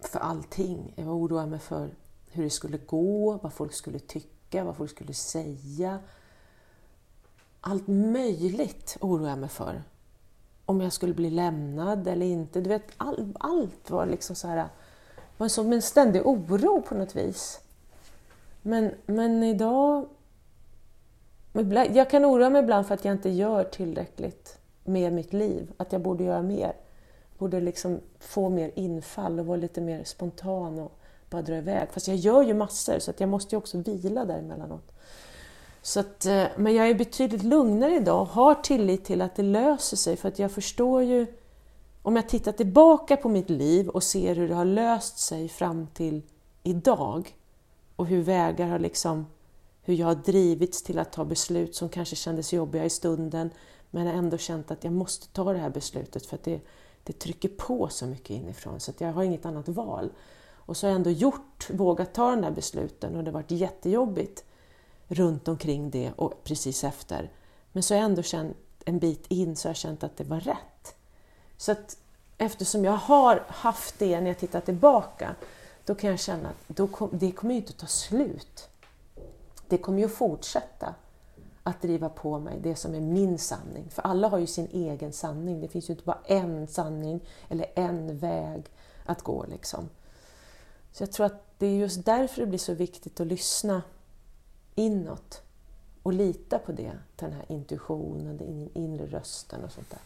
[0.00, 0.92] för allting.
[0.96, 1.88] Jag oroade mig för
[2.32, 5.98] hur det skulle gå, vad folk skulle tycka, vad folk skulle säga.
[7.60, 9.82] Allt möjligt oroade jag mig för.
[10.64, 12.60] Om jag skulle bli lämnad eller inte.
[12.60, 14.68] Du vet, all, allt var liksom så här,
[15.36, 17.60] var som en ständig oro på något vis.
[18.62, 20.08] Men, men idag...
[21.92, 25.72] Jag kan oroa mig ibland för att jag inte gör tillräckligt med mitt liv.
[25.76, 26.72] Att jag borde göra mer.
[27.38, 30.99] Borde liksom få mer infall och vara lite mer spontan och
[31.30, 31.88] bara dra iväg.
[31.92, 34.92] Fast jag gör ju massor så att jag måste ju också vila däremellanåt.
[35.82, 39.42] Så att, eh, men jag är betydligt lugnare idag och har tillit till att det
[39.42, 41.26] löser sig för att jag förstår ju
[42.02, 45.86] om jag tittar tillbaka på mitt liv och ser hur det har löst sig fram
[45.86, 46.22] till
[46.62, 47.36] idag
[47.96, 49.26] och hur vägar har liksom,
[49.82, 53.50] hur jag har drivits till att ta beslut som kanske kändes jobbiga i stunden
[53.90, 56.60] men jag har ändå känt att jag måste ta det här beslutet för att det,
[57.04, 60.10] det trycker på så mycket inifrån så att jag har inget annat val.
[60.66, 63.50] Och så har jag ändå gjort, vågat ta de där besluten och det har varit
[63.50, 64.44] jättejobbigt
[65.08, 67.30] runt omkring det och precis efter.
[67.72, 70.24] Men så har jag ändå känt en bit in så har jag känt att det
[70.24, 70.94] var rätt.
[71.56, 71.96] Så att
[72.38, 75.34] eftersom jag har haft det när jag tittar tillbaka
[75.84, 78.68] då kan jag känna att då kom, det kommer ju inte ta slut.
[79.68, 80.94] Det kommer ju att fortsätta
[81.62, 83.90] att driva på mig, det som är min sanning.
[83.90, 85.60] För alla har ju sin egen sanning.
[85.60, 88.64] Det finns ju inte bara en sanning eller en väg
[89.06, 89.46] att gå.
[89.48, 89.88] Liksom.
[90.92, 93.82] Så jag tror att det är just därför det blir så viktigt att lyssna
[94.74, 95.42] inåt
[96.02, 100.00] och lita på det, den här intuitionen, den inre rösten och sånt där.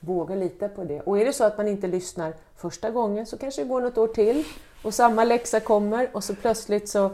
[0.00, 1.00] Våga lita på det.
[1.00, 3.98] Och är det så att man inte lyssnar första gången så kanske det går något
[3.98, 4.44] år till
[4.84, 7.10] och samma läxa kommer och så plötsligt så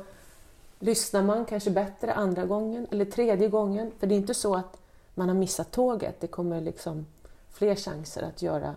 [0.79, 3.93] lyssnar man kanske bättre andra gången eller tredje gången.
[3.99, 4.77] För det är inte så att
[5.15, 6.21] man har missat tåget.
[6.21, 7.07] Det kommer liksom
[7.51, 8.75] fler chanser att göra,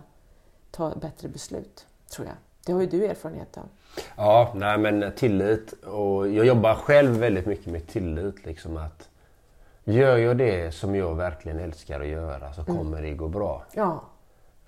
[0.70, 2.36] ta bättre beslut, tror jag.
[2.64, 3.68] Det har ju du erfarenhet av.
[4.16, 5.72] Ja, nej men tillit.
[5.84, 8.46] Och jag jobbar själv väldigt mycket med tillit.
[8.46, 9.08] Liksom att
[9.88, 13.62] Gör jag det som jag verkligen älskar att göra så kommer det gå bra.
[13.74, 14.00] Ja,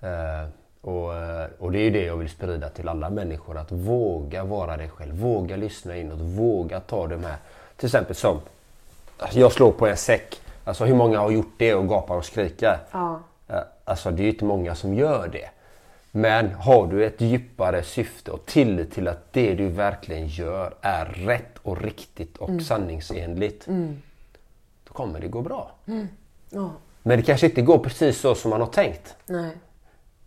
[0.01, 0.47] Eh,
[0.81, 3.57] och, eh, och det är ju det jag vill sprida till alla människor.
[3.57, 5.15] Att våga vara dig själv.
[5.15, 6.19] Våga lyssna inåt.
[6.19, 7.35] Våga ta de här.
[7.77, 8.39] Till exempel som
[9.17, 10.41] alltså jag slår på en säck.
[10.63, 12.77] Alltså hur många har gjort det och gapar och skriker?
[12.91, 15.49] ja, Eh, Alltså det är ju inte många som gör det.
[16.11, 21.05] Men har du ett djupare syfte och tillit till att det du verkligen gör är
[21.05, 23.67] rätt och riktigt och sanningsenligt.
[24.87, 25.71] Då kommer det gå bra.
[26.49, 26.71] ja,
[27.03, 29.15] Men det kanske inte går precis så som man har tänkt.
[29.25, 29.51] nej.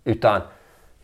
[0.05, 0.41] Utan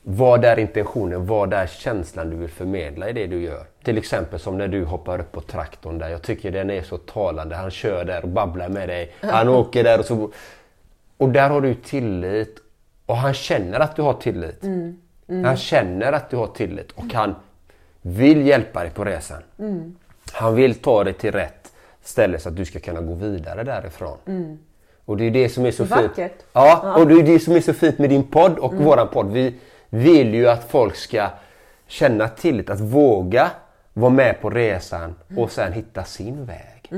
[0.03, 1.27] vad är intentionen?
[1.27, 3.67] Vad är känslan du vill förmedla i det du gör?
[3.85, 6.09] Till exempel som när du hoppar upp på traktorn där.
[6.09, 7.57] Jag tycker den är så talande.
[7.57, 9.15] Han kör där och babblar med dig.
[9.21, 10.31] Han åker där och så...
[11.17, 12.59] Och där har du tillit.
[13.09, 14.65] Och han känner att du har tillit.
[15.45, 17.35] Han känner att du har tillit och han
[18.03, 19.43] vill hjälpa dig på resan.
[20.33, 24.19] Han vill ta dig till rätt ställe så att du ska kunna gå vidare därifrån.
[25.05, 26.01] Och det är det som är så fint.
[26.01, 26.33] Vackert.
[26.53, 29.33] Ja, och det är det som är så fint med din podd och våran podd.
[29.33, 29.55] Vi
[29.91, 31.29] vill ju att folk ska
[31.87, 33.51] känna tillit, att våga
[33.93, 36.93] vara med på resan och sen hitta sin väg.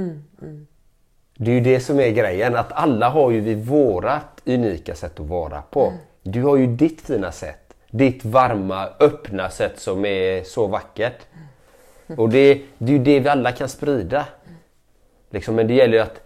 [1.43, 5.21] Det är ju det som är grejen, att alla har ju vi vårat unika sätt
[5.21, 5.93] att vara på.
[6.23, 7.75] Du har ju ditt fina sätt.
[7.91, 11.27] Ditt varma, öppna sätt som är så vackert.
[12.17, 14.27] Och det, det är ju det vi alla kan sprida.
[15.31, 16.21] Liksom, men det gäller ju att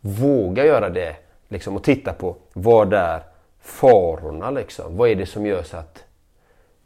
[0.00, 1.16] våga göra det
[1.48, 3.22] liksom, och titta på vad är
[3.60, 4.96] farorna liksom.
[4.96, 5.94] Vad är det som gör så att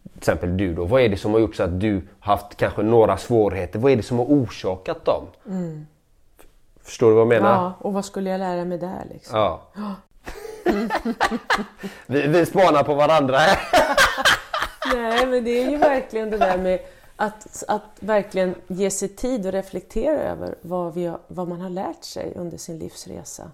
[0.03, 2.83] till exempel du då, vad är det som har gjort så att du haft kanske
[2.83, 3.79] några svårigheter?
[3.79, 5.27] Vad är det som har orsakat dem?
[6.85, 7.55] Förstår du vad jag menar?
[7.55, 9.39] Ja, och vad skulle jag lära mig där liksom?
[9.39, 9.63] Ja.
[12.07, 13.59] vi, vi spanar på varandra här.
[14.95, 16.81] Nej, men det är ju verkligen det där med
[17.17, 22.05] att, att verkligen ge sig tid och reflektera över vad, vi vad man har lärt
[22.05, 23.51] sig under sin livsresa.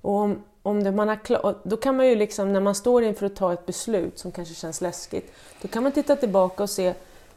[0.00, 3.02] Och om, om det man har klar, då kan man ju liksom, när man står
[3.02, 6.70] inför att ta ett beslut som kanske känns läskigt, då kan man titta tillbaka och
[6.70, 6.94] se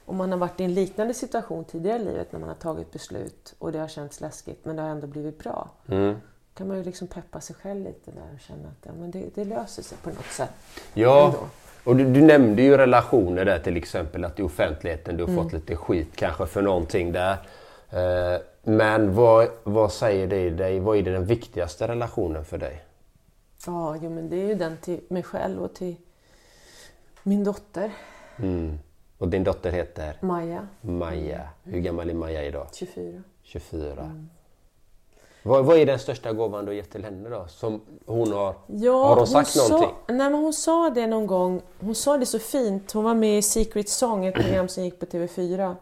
[0.08, 2.92] om man har varit i en liknande situation tidigare i livet när man har tagit
[2.92, 5.70] beslut och det har känts läskigt men det har ändå blivit bra.
[5.88, 6.16] Mm.
[6.54, 9.36] Kan man ju liksom peppa sig själv lite där och känna att ja, men det,
[9.36, 10.50] det löser sig på något sätt.
[10.94, 11.40] Ja, Ändå.
[11.84, 15.54] och du, du nämnde ju relationer där till exempel att i offentligheten du har fått
[15.54, 17.32] lite skit kanske för någonting där.
[17.90, 20.80] Eh, men vad, vad säger det dig?
[20.80, 22.84] Vad är det den viktigaste relationen för dig?
[23.66, 25.96] Ja, jo, men det är ju den till mig själv och till
[27.24, 27.92] min dotter
[28.40, 28.80] Mm.
[29.18, 31.50] Och din dotter heter Maja, Maja.
[31.64, 32.68] Hur gammal är Maja idag?
[32.74, 33.24] 24.
[33.44, 34.28] 24.
[35.44, 37.46] Vad, vad är den största gåvan du har gett till henne då?
[37.48, 39.96] Som hon har, Ja, har hon sagt sa, någonting?
[40.08, 41.62] Nej, men hon sa det någon gång.
[41.80, 42.92] Hon sa det så fint.
[42.92, 45.76] Hon var med i Secret Song, ett program som gick på TV4.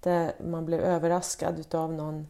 [0.00, 2.26] Där man blev överraskad utav någon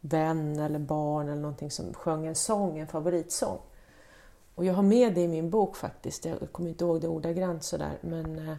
[0.00, 3.58] vän eller barn eller någonting som sjöng en sång, en favoritsång.
[4.54, 6.24] Och jag har med det i min bok faktiskt.
[6.24, 7.98] Jag kommer inte ihåg det ordagrant sådär.
[8.00, 8.54] Men eh,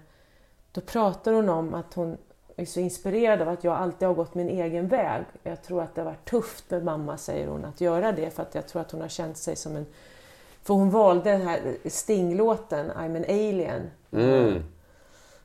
[0.76, 2.18] då pratar hon om att hon
[2.56, 5.24] är så inspirerad av att jag alltid har gått min egen väg.
[5.44, 8.30] Jag tror att det har varit tufft med mamma, säger hon, att göra det.
[8.30, 9.86] För att jag tror att hon har känt sig som en...
[10.64, 13.92] För hon valde den här Sting-låten, I'm an alien.
[14.12, 14.64] Mm.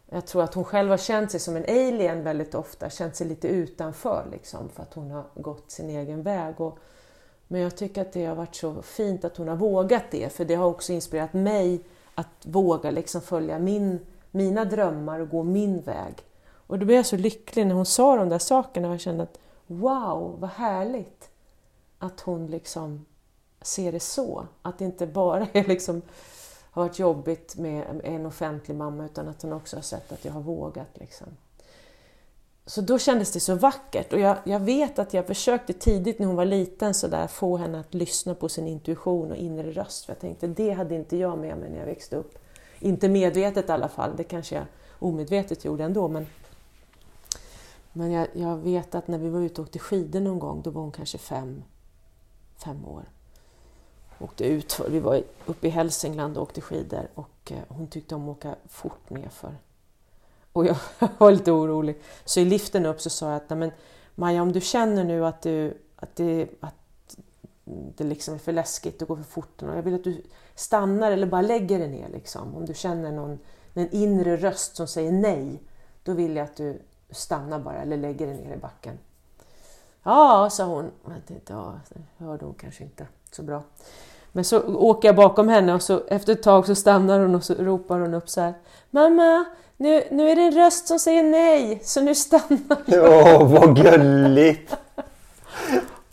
[0.09, 3.27] Jag tror att hon själv har känt sig som en alien väldigt ofta, känt sig
[3.27, 6.61] lite utanför liksom, för att hon har gått sin egen väg.
[6.61, 6.79] Och,
[7.49, 10.45] men jag tycker att det har varit så fint att hon har vågat det, för
[10.45, 11.81] det har också inspirerat mig
[12.14, 13.99] att våga liksom följa min,
[14.31, 16.14] mina drömmar och gå min väg.
[16.51, 19.23] Och då blev jag så lycklig när hon sa de där sakerna och jag kände
[19.23, 21.31] att wow, vad härligt
[21.99, 23.07] att hon liksom
[23.62, 24.47] ser det så.
[24.62, 26.03] Att det inte bara är liksom,
[26.71, 30.33] har varit jobbigt med en offentlig mamma utan att hon också har sett att jag
[30.33, 30.88] har vågat.
[30.95, 31.27] Liksom.
[32.66, 36.27] Så då kändes det så vackert och jag, jag vet att jag försökte tidigt när
[36.27, 40.05] hon var liten så där, få henne att lyssna på sin intuition och inre röst.
[40.05, 42.38] För jag tänkte det hade inte jag med mig när jag växte upp.
[42.81, 44.64] Inte medvetet i alla fall, det kanske jag
[44.99, 46.09] omedvetet gjorde ändå.
[46.09, 46.27] Men,
[47.93, 50.71] men jag, jag vet att när vi var ute och åkte skidor någon gång, då
[50.71, 51.62] var hon kanske fem,
[52.64, 53.05] fem år.
[54.19, 58.14] Åkte ut för, vi var uppe i Hälsingland och åkte skidor och eh, hon tyckte
[58.14, 59.55] om att åka fort nerför.
[60.53, 60.77] Och jag
[61.19, 62.01] var lite orolig.
[62.25, 63.71] Så i liften upp så sa jag att Nej, men
[64.14, 66.75] Maja, om du känner nu att, du, att, det, att
[67.96, 70.22] det liksom är för läskigt det går för fort, jag vill att du
[70.54, 72.09] stannar eller bara lägger dig ner.
[72.09, 72.56] Liksom.
[72.56, 73.38] Om du känner någon,
[73.74, 75.62] en inre röst som säger nej,
[76.04, 78.98] då vill jag att du stannar bara eller lägger dig ner i backen.
[80.02, 80.90] Ja, sa hon.
[81.04, 83.62] Jag tänkte, ja, det hörde hon kanske inte så bra.
[84.33, 87.44] Men så åker jag bakom henne och så efter ett tag så stannar hon och
[87.44, 88.54] så ropar hon upp så här.
[88.90, 89.44] Mamma,
[89.76, 93.04] nu, nu är det en röst som säger nej, så nu stannar jag.
[93.04, 94.76] Åh, vad gulligt!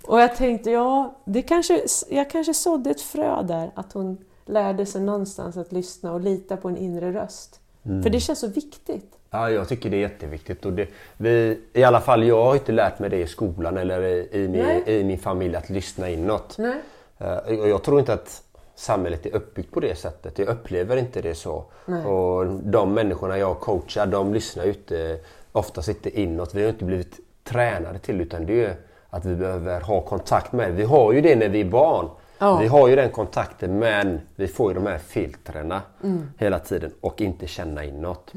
[0.08, 4.86] Och jag tänkte, ja, det kanske, jag kanske sådde ett frö där, att hon lärde
[4.86, 7.60] sig någonstans att lyssna och lita på en inre röst.
[7.86, 8.04] Mm.
[8.04, 9.14] För det känns så viktigt.
[9.30, 10.66] Ja, jag tycker det är jätteviktigt.
[10.66, 14.02] Och det, vi, I alla fall jag har inte lärt mig det i skolan eller
[14.02, 16.58] i, i, min, i min familj att lyssna inåt.
[16.58, 16.78] Nej.
[17.18, 18.44] Eh, jag tror inte att
[18.76, 20.40] samhället är uppbyggt på det sättet.
[20.40, 21.66] Jag upplever inte det så.
[21.86, 22.06] Nej.
[22.06, 25.20] Och de människorna jag coachar de lyssnar ju inte,
[25.52, 26.54] oftast inte inåt.
[26.54, 28.76] Vi har inte blivit tränade till utan det är
[29.10, 30.74] att vi behöver ha kontakt med.
[30.76, 32.10] Vi har ju det när vi är barn.
[32.40, 32.58] Ja.
[32.58, 36.30] Vi har ju den kontakten men vi får ju de här filtrerna Mm.
[36.38, 38.34] hela tiden och inte känna inåt.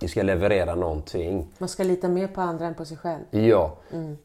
[0.00, 1.48] Vi ska leverera någonting.
[1.58, 3.20] Man ska lita mer på andra än på sig själv.
[3.30, 3.76] Ja.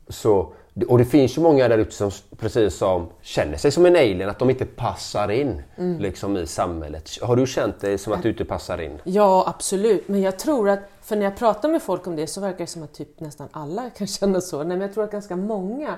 [0.08, 0.54] Så,
[0.88, 4.30] och det finns ju många där ute som precis som känner sig som en alien,
[4.30, 5.62] att de inte passar in
[6.00, 7.10] liksom, i samhället.
[7.22, 9.00] Har du känt dig som att du inte passar in?
[9.04, 10.08] Ja, absolut.
[10.08, 12.68] Men jag tror att, för när jag pratar med folk om det så verkar det
[12.68, 14.58] som att typ nästan alla kan känna så.
[14.58, 15.96] Nej, men jag tror att ganska många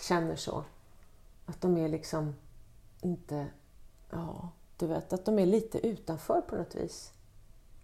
[0.00, 0.64] känner så.
[1.46, 2.34] Att de är liksom
[3.00, 3.46] inte,
[4.10, 7.12] ja, du vet, att de är lite utanför på något vis.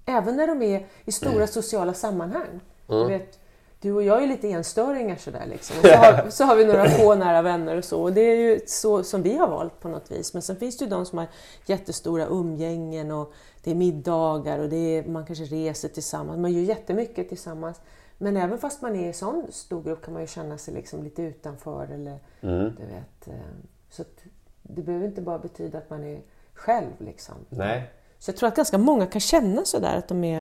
[0.06, 2.60] Även när de är i stora sociala sammanhang.
[2.86, 3.38] Du, vet,
[3.80, 5.76] du och jag är lite enstöringar sådär liksom.
[5.78, 8.02] Och så, har, så har vi några få nära vänner och så.
[8.02, 10.32] Och det är ju så som vi har valt på något vis.
[10.32, 11.26] Men sen finns det ju de som har
[11.66, 13.32] jättestora umgängen och
[13.64, 16.38] det är middagar och det är, man kanske reser tillsammans.
[16.38, 17.80] Man gör jättemycket tillsammans.
[18.18, 21.02] Men även fast man är i sån stor grupp kan man ju känna sig liksom
[21.02, 21.84] lite utanför.
[21.84, 22.18] Eller,
[22.70, 23.34] du vet, eh,
[23.90, 24.04] så
[24.62, 26.20] det behöver inte bara betyda att man är
[26.54, 26.90] själv.
[26.98, 27.34] Liksom.
[27.48, 27.90] Nej.
[28.18, 30.40] Så jag tror att ganska många kan känna sådär att de är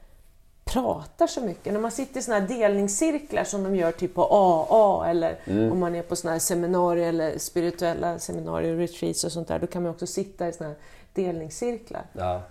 [0.73, 1.73] pratar så mycket.
[1.73, 5.39] När man sitter i såna här delningscirklar som de gör typ på AA eller
[5.71, 9.67] om man är på såna här seminarier eller spirituella seminarier, retreats och sånt där, då
[9.67, 10.77] kan man också sitta i såna här
[11.13, 12.41] delningscirklar Ja.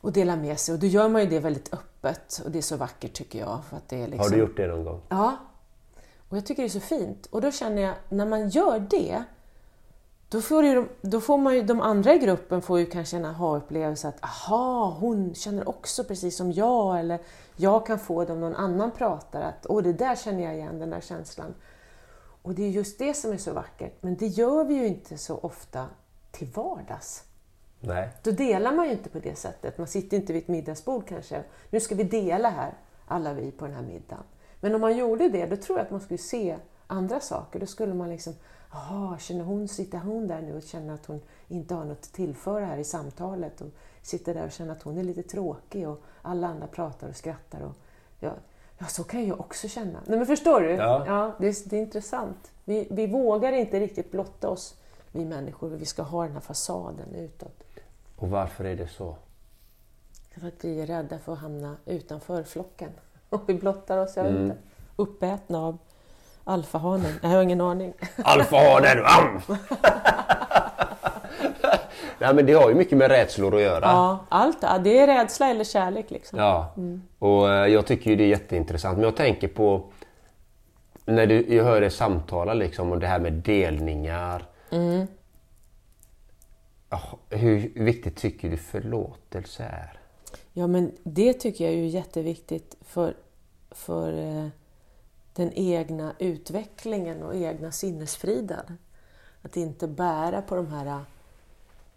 [0.00, 0.72] och dela med sig.
[0.74, 3.60] Och då gör man ju det väldigt öppet och det är så vackert tycker jag.
[3.70, 4.18] För att det är liksom...
[4.18, 5.00] Har du gjort det någon gång?
[5.08, 5.36] Ja.
[6.28, 7.26] Och jag tycker det är så fint.
[7.30, 9.22] Och då känner jag, när man gör det,
[10.32, 13.24] då får, ju, då får man ju, de andra i gruppen får ju kanske en
[13.24, 17.00] aha-upplevelse att aha, hon känner också precis som jag.
[17.00, 17.18] Eller
[17.56, 20.78] jag kan få det om någon annan pratar att åh, det där känner jag igen,
[20.78, 21.54] den där känslan.
[22.42, 23.92] Och det är just det som är så vackert.
[24.00, 25.86] Men det gör vi ju inte så ofta
[26.30, 27.24] till vardags.
[27.80, 28.10] Nej.
[28.22, 29.78] Då delar man ju inte på det sättet.
[29.78, 31.42] Man sitter inte vid ett middagsbord kanske.
[31.70, 32.74] Nu ska vi dela här,
[33.06, 34.24] alla vi på den här middagen.
[34.60, 37.60] Men om man gjorde det, då tror jag att man skulle se andra saker.
[37.60, 38.34] Då skulle man liksom,
[38.72, 42.12] jaha, känner hon, sitter hon där nu och känner att hon inte har något att
[42.12, 43.68] tillföra här i samtalet och
[44.02, 47.60] sitter där och känner att hon är lite tråkig och alla andra pratar och skrattar.
[47.60, 47.74] Och,
[48.20, 48.32] ja,
[48.78, 49.98] ja, så kan jag också känna.
[50.06, 50.70] Nej, men förstår du?
[50.70, 51.32] Ja.
[51.38, 52.52] det, är, det är intressant.
[52.64, 54.74] Vi, vi vågar inte riktigt blotta oss,
[55.12, 55.68] vi människor.
[55.68, 57.64] Vi ska ha den här fasaden utåt.
[58.16, 59.16] Och varför är det så?
[60.30, 62.90] För att vi är rädda för att hamna utanför flocken.
[63.28, 64.56] Och vi blottar oss, jag vet inte.
[64.96, 65.78] Uppätna av
[66.44, 67.12] alfahanen.
[67.22, 67.92] Jag har ingen aning.
[68.24, 68.98] Alfahanen!
[72.18, 73.84] Nej men det har ju mycket med rädslor att göra.
[73.84, 74.58] Ja, allt.
[74.60, 76.38] ja, Det är rädsla eller kärlek liksom.
[76.38, 76.74] Ja,
[77.18, 78.96] och eh, jag tycker ju det är jätteintressant.
[78.96, 79.84] Men jag tänker på
[81.04, 84.44] när du, jag hör dig samtala liksom om det här med delningar.
[86.90, 87.00] Ja,
[87.30, 89.98] Hur viktigt tycker du förlåtelse är?
[90.52, 93.14] Ja, men det tycker jag är ju jätteviktigt för,
[93.70, 94.46] för eh,
[95.34, 98.78] den egna utvecklingen och egna sinnesfriden.
[99.42, 101.04] Att inte bära på de här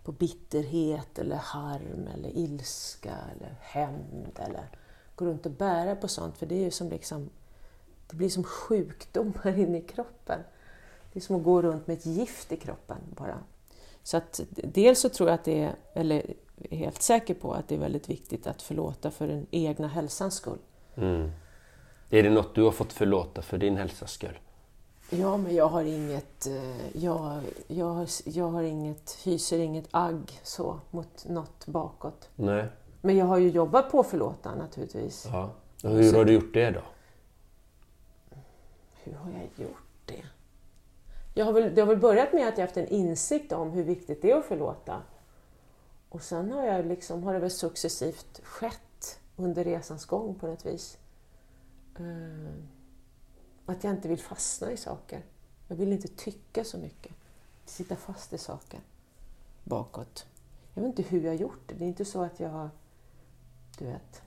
[0.03, 4.69] på bitterhet eller harm eller ilska eller hämnd eller
[5.15, 7.29] gå runt och bära på sånt för det är ju som liksom
[8.07, 10.39] det blir som sjukdomar inne i kroppen.
[11.13, 13.39] Det är som att gå runt med ett gift i kroppen bara.
[14.03, 16.33] Så att dels så tror jag att det är, eller
[16.69, 20.35] är helt säker på att det är väldigt viktigt att förlåta för den egna hälsans
[20.35, 20.59] skull.
[20.95, 21.31] Mm.
[22.09, 24.39] Är det något du har fått förlåta för din hälsas skull?
[25.09, 30.79] Ja, men jag har inget, eh, jag, jag, jag har inget, hyser inget agg så
[30.91, 32.29] mot något bakåt.
[32.35, 32.65] Nej.
[33.01, 35.27] Men jag har ju jobbat på att förlåta naturligtvis.
[35.31, 35.49] Ja.
[35.83, 36.81] Och hur har du gjort det då?
[39.03, 40.23] Hur har jag gjort det?
[41.33, 43.83] Jag har väl, det har väl börjat med att jag haft en insikt om hur
[43.83, 45.01] viktigt det är att förlåta.
[46.09, 50.65] Och sen har, jag liksom, har det väl successivt skett under resans gång på något
[50.65, 50.97] vis.
[51.99, 52.53] Eh,
[53.65, 55.21] att jag inte vill fastna i saker.
[55.67, 57.11] Jag vill inte tycka så mycket.
[57.65, 58.79] Sitta fast i saker
[59.65, 60.25] bakåt.
[60.73, 61.75] Jag vet inte hur jag har gjort det.
[61.75, 62.69] Det är inte så att jag har...
[63.77, 64.21] Du vet.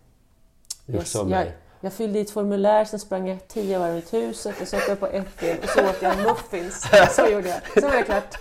[0.86, 4.60] Gjort som jag, jag fyllde i ett formulär, sen sprang jag tio varv runt huset
[4.60, 6.88] och så åt jag på ett ben och så åt jag muffins.
[7.10, 7.62] Så gjorde jag.
[7.74, 8.38] Sen var det klart.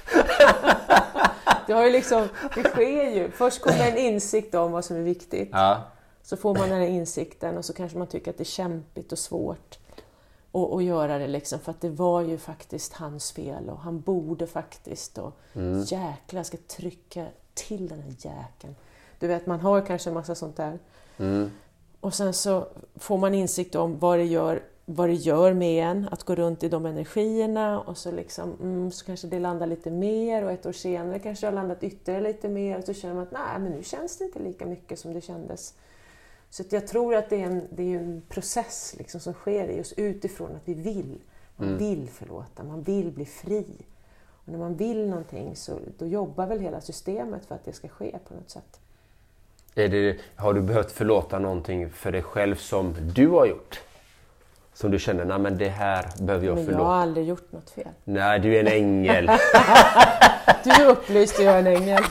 [1.68, 3.32] Det, har ju liksom, det sker ju.
[3.32, 5.50] Först kommer en insikt om vad som är viktigt.
[5.52, 5.84] Ja.
[6.28, 9.12] Så får man den här insikten och så kanske man tycker att det är kämpigt
[9.12, 9.80] och svårt
[10.52, 14.02] att, att göra det liksom, för att det var ju faktiskt hans fel och han
[14.02, 15.34] borde faktiskt och
[15.86, 18.76] jäklar, jag ska trycka till den här jäkeln.
[19.20, 20.80] Du vet, man har kanske en massa sånt där.
[22.00, 26.08] Och sen så får man insikt om vad det gör, vad det gör med en
[26.12, 29.92] att gå runt i de energierna och så, liksom, mm, så kanske det landar lite
[29.92, 33.16] mer och ett år senare kanske det har landat ytterligare lite mer och så känner
[33.16, 35.74] man att nej, men nu känns det inte lika mycket som det kändes.
[36.58, 39.94] Så jag tror att det är en, det är en process liksom som sker just
[39.98, 41.20] utifrån att vi vill.
[41.56, 43.66] Man vill förlåta, man vill bli fri.
[44.30, 47.88] Och när man vill någonting så då jobbar väl hela systemet för att det ska
[47.88, 48.80] ske på något sätt.
[49.74, 53.82] Det, har du behövt förlåta någonting för dig själv som du har gjort?
[54.74, 56.90] Som du känner, nej men det här behöver jag Men jag förlåta.
[56.90, 57.88] har aldrig gjort något fel.
[58.04, 59.30] Nej, du är en ängel.
[60.64, 62.04] Du är upplyst och jag är en ängel.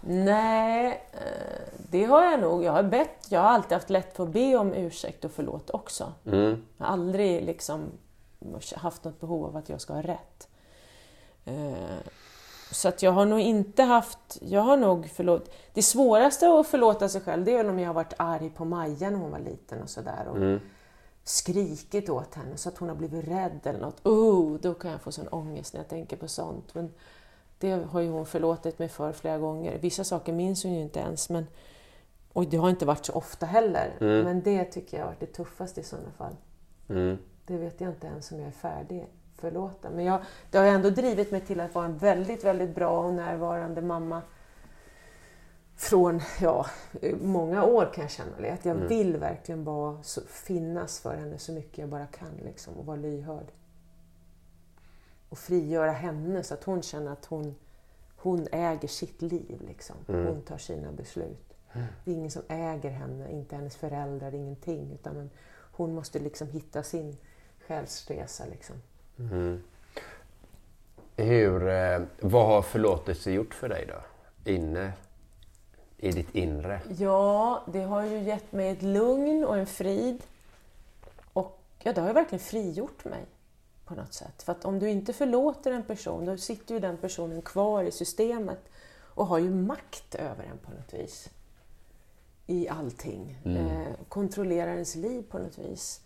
[0.00, 2.64] Nej, eh, det har jag nog.
[2.64, 5.70] Jag har, bett, jag har alltid haft lätt för att be om ursäkt och förlåt
[5.70, 6.12] också.
[6.78, 7.84] Jag har aldrig liksom
[8.76, 10.48] haft något behov av att jag ska ha rätt.
[11.44, 11.98] Eh,
[12.72, 14.38] Så att jag har nog inte haft...
[14.40, 15.50] Jag har nog förlåt...
[15.74, 18.64] Det svåraste att förlåta sig själv det är väl om jag har varit arg på
[18.64, 20.26] Maja när hon var liten och sådär.
[20.28, 20.36] Och
[21.24, 24.06] skrikit åt henne så att hon har blivit rädd eller något.
[24.06, 26.74] Oh, då kan jag få sån ångest när jag tänker på sånt.
[26.74, 26.92] Men
[27.58, 29.78] det har ju hon förlåtit mig för flera gånger.
[29.78, 31.30] Vissa saker minns hon ju inte ens.
[31.30, 31.46] Men,
[32.34, 33.96] och det har inte varit så ofta heller.
[34.24, 36.36] Men det tycker jag har varit det tuffaste i sådana fall.
[37.46, 39.90] Det vet jag inte ens om jag är färdig förlåta.
[39.90, 40.20] Men jag,
[40.50, 44.22] det har ändå drivit mig till att vara en väldigt, väldigt bra och närvarande mamma
[45.76, 46.66] från ja,
[47.20, 48.52] många år kan jag känna.
[48.52, 52.74] Att jag vill verkligen vara, så, finnas för henne så mycket jag bara kan liksom,
[52.74, 53.52] och vara lyhörd.
[55.28, 57.54] Och frigöra henne så att hon känner att hon,
[58.16, 59.62] hon äger sitt liv.
[59.66, 59.96] Liksom.
[60.06, 61.53] Hon tar sina beslut.
[62.04, 64.92] Det är ingen som äger henne, inte hennes föräldrar, ingenting.
[64.92, 65.30] Utan
[65.72, 67.16] hon måste liksom hitta sin
[67.66, 68.44] själsresa.
[68.50, 68.76] Liksom.
[71.16, 74.00] Hur, eh, vad har förlåtelse gjort för dig då?
[74.50, 74.92] Inne
[75.96, 76.80] i ditt inre?
[76.98, 80.22] Ja, det har ju gett mig ett lugn och en frid.
[81.32, 83.24] Och ja, det har ju verkligen frigjort mig
[83.84, 84.42] på något sätt.
[84.42, 87.90] För att om du inte förlåter en person, då sitter ju den personen kvar i
[87.90, 88.60] systemet
[89.14, 91.30] och har ju makt över en på något vis.
[92.46, 93.38] I allting.
[93.44, 96.00] Eh, kontrollerar ens liv på något vis.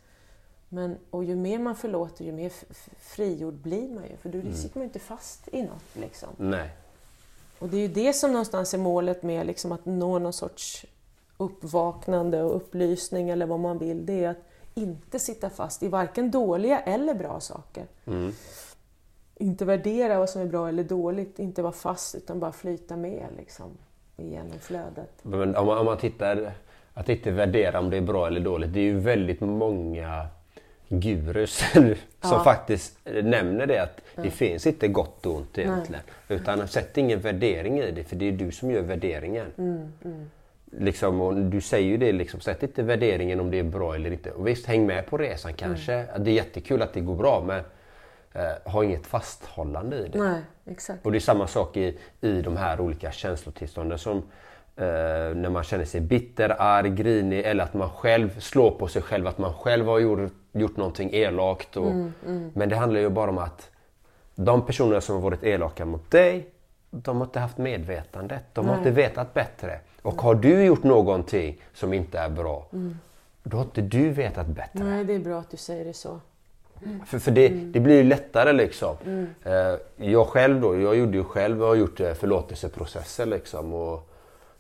[0.69, 2.53] Men, och ju mer man förlåter, ju mer
[2.99, 4.17] frigjord blir man ju.
[4.17, 5.97] För då sitter man ju inte fast i något.
[5.97, 6.29] Liksom.
[6.37, 6.71] Nej.
[7.59, 10.87] Och det är ju det som någonstans är målet med liksom att nå någon sorts
[11.37, 14.07] uppvaknande och upplysning eller vad man vill.
[14.07, 17.87] Det är att inte sitta fast i varken dåliga eller bra saker.
[19.35, 23.27] Inte värdera vad som är bra eller dåligt, inte vara fast utan bara flyta med
[23.37, 23.71] liksom,
[24.19, 25.11] genom flödet.
[25.23, 26.53] Men om man, om man tittar,
[26.95, 28.73] att inte värdera om det är bra eller dåligt.
[28.73, 30.27] Det är ju väldigt många
[30.89, 31.65] gurus
[32.21, 36.03] som faktiskt nämner det att det finns inte gott och ont egentligen.
[36.29, 39.47] Utan sätt ingen värdering i det för det är du som gör värderingen.
[40.71, 44.13] Liksom, och du säger ju det, liksom, sätt inte värderingen om det är bra eller
[44.13, 44.31] inte.
[44.31, 46.05] Och visst, häng med på resan kanske.
[46.19, 47.63] Det är jättekul att det går bra men
[48.39, 50.19] eh, ha inget fasthållande i det.
[50.19, 51.07] Nej, exakt.
[51.07, 54.17] Och det är samma sak i, i de här olika känslotillstånden som
[54.77, 54.85] eh,
[55.35, 59.27] när man känner sig bitter, arg, grinig eller att man själv slår på sig själv,
[59.27, 61.77] att man själv har gjort, gjort någonting elakt.
[61.77, 61.93] Och,
[62.53, 63.71] Men det handlar ju bara om att
[64.35, 66.49] de personerna som har varit elaka mot dig,
[66.91, 68.43] de har inte haft medvetandet.
[68.53, 69.81] De har inte vetat bättre.
[70.03, 72.67] Och har du gjort någonting som inte är bra,
[73.43, 74.85] då har inte du vetat bättre.
[74.85, 76.21] Nej, det är bra att du säger det så.
[77.07, 78.97] För, för det, det blir ju lättare liksom.
[79.45, 83.75] Eh, jag själv då, jag gjorde ju själv, jag har gjort eh, förlåtelseprocesser liksom.
[83.75, 84.11] Och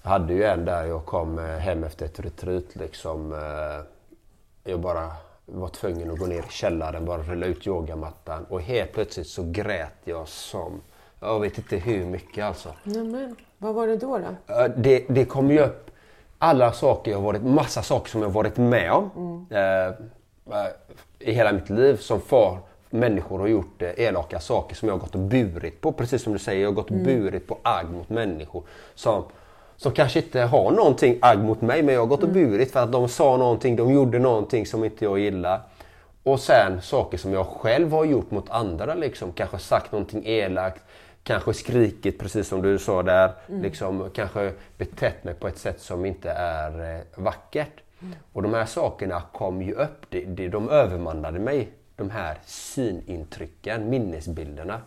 [0.03, 3.35] jag hade ju en där jag kom eh, hem efter ett retreat liksom.
[4.64, 5.12] Jag bara
[5.47, 9.43] var tvungen att gå ner i källaren, bara rulla ut yogamattan och helt plötsligt så
[9.51, 10.81] grät jag som
[11.21, 12.69] Jag vet inte hur mycket alltså.
[12.85, 14.19] Ja, men, vad var det då?
[14.19, 14.69] då?
[14.77, 15.89] Det, det kommer ju upp
[16.39, 19.47] alla saker jag varit, massa saker som jag varit med om.
[19.51, 19.87] Eh,
[20.59, 20.66] eh,
[21.21, 22.59] I hela mitt liv som far
[22.91, 25.93] människor har gjort eh, elaka saker som jag har gått och burit på.
[25.93, 28.62] Precis som du säger, jag har gått och burit på agg mot människor.
[28.95, 29.25] Som,
[29.77, 32.81] som kanske inte har någonting agg mot mig men jag har gått och burit för
[32.81, 35.61] att de sa någonting, de gjorde någonting som inte jag gillar.
[36.23, 39.33] Och sen saker som jag själv har gjort mot andra liksom.
[39.33, 40.83] Kanske sagt någonting elakt.
[41.23, 43.33] Kanske skrikit precis som du sa där.
[43.47, 47.73] Liksom, kanske betett mig på ett sätt som inte är eh, vackert.
[48.32, 50.07] Och de här sakerna kom ju upp.
[50.09, 51.72] Det, det, de övermannade mig.
[51.96, 54.80] De här synintrycken, minnesbilderna.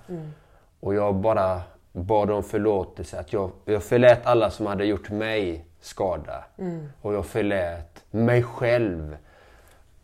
[0.80, 3.20] Och jag bara bad om förlåtelse.
[3.20, 6.44] Att jag, jag förlät alla som hade gjort mig skada.
[7.02, 9.18] Och jag förlät mig själv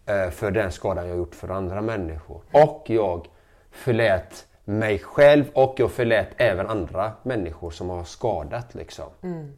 [0.05, 2.41] eh, för den skadan jag gjort för andra människor.
[2.51, 3.27] Och jag
[3.71, 8.75] förlät mig själv och jag förlät även andra människor som har skadat.
[8.75, 9.05] Liksom.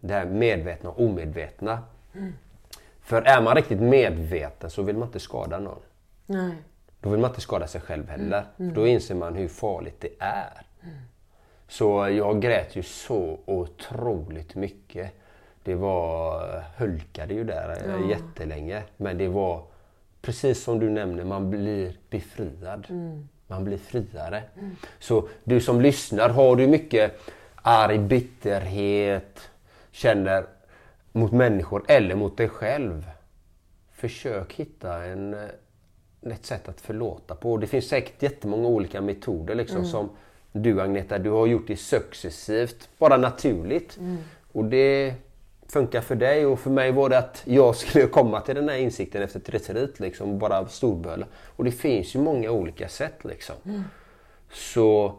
[0.01, 1.83] Det här medvetna och omedvetna.
[3.09, 5.79] För är man riktigt medveten så vill man inte skada någon.
[6.25, 6.51] Nej.
[6.99, 8.45] Då vill man inte skada sig själv heller.
[8.57, 10.61] För då inser man hur farligt det är.
[11.67, 15.11] Så jag grät ju så otroligt mycket.
[15.63, 18.09] Det var, hulkade ju där ja.
[18.09, 18.83] jättelänge.
[18.97, 19.63] Men det var
[20.21, 22.87] precis som du nämner, man blir befriad.
[23.47, 24.43] Man blir friare.
[24.99, 27.19] Så du som lyssnar, har du mycket
[27.55, 29.49] arg, bitterhet,
[29.91, 30.45] känner
[31.11, 33.11] mot människor eller mot dig själv.
[33.91, 37.57] Försök hitta en, eh, ett sätt att förlåta på.
[37.57, 40.09] Det finns säkert jättemånga olika metoder liksom, som
[40.51, 43.99] du Agneta, du har gjort det successivt, bara naturligt.
[44.51, 45.13] Och det
[45.67, 48.77] funkar för dig och för mig var det att jag skulle komma till den här
[48.77, 51.25] insikten efter ett retreat, liksom, bara storböla.
[51.55, 53.55] Och det finns ju många olika sätt liksom.
[54.51, 55.15] Så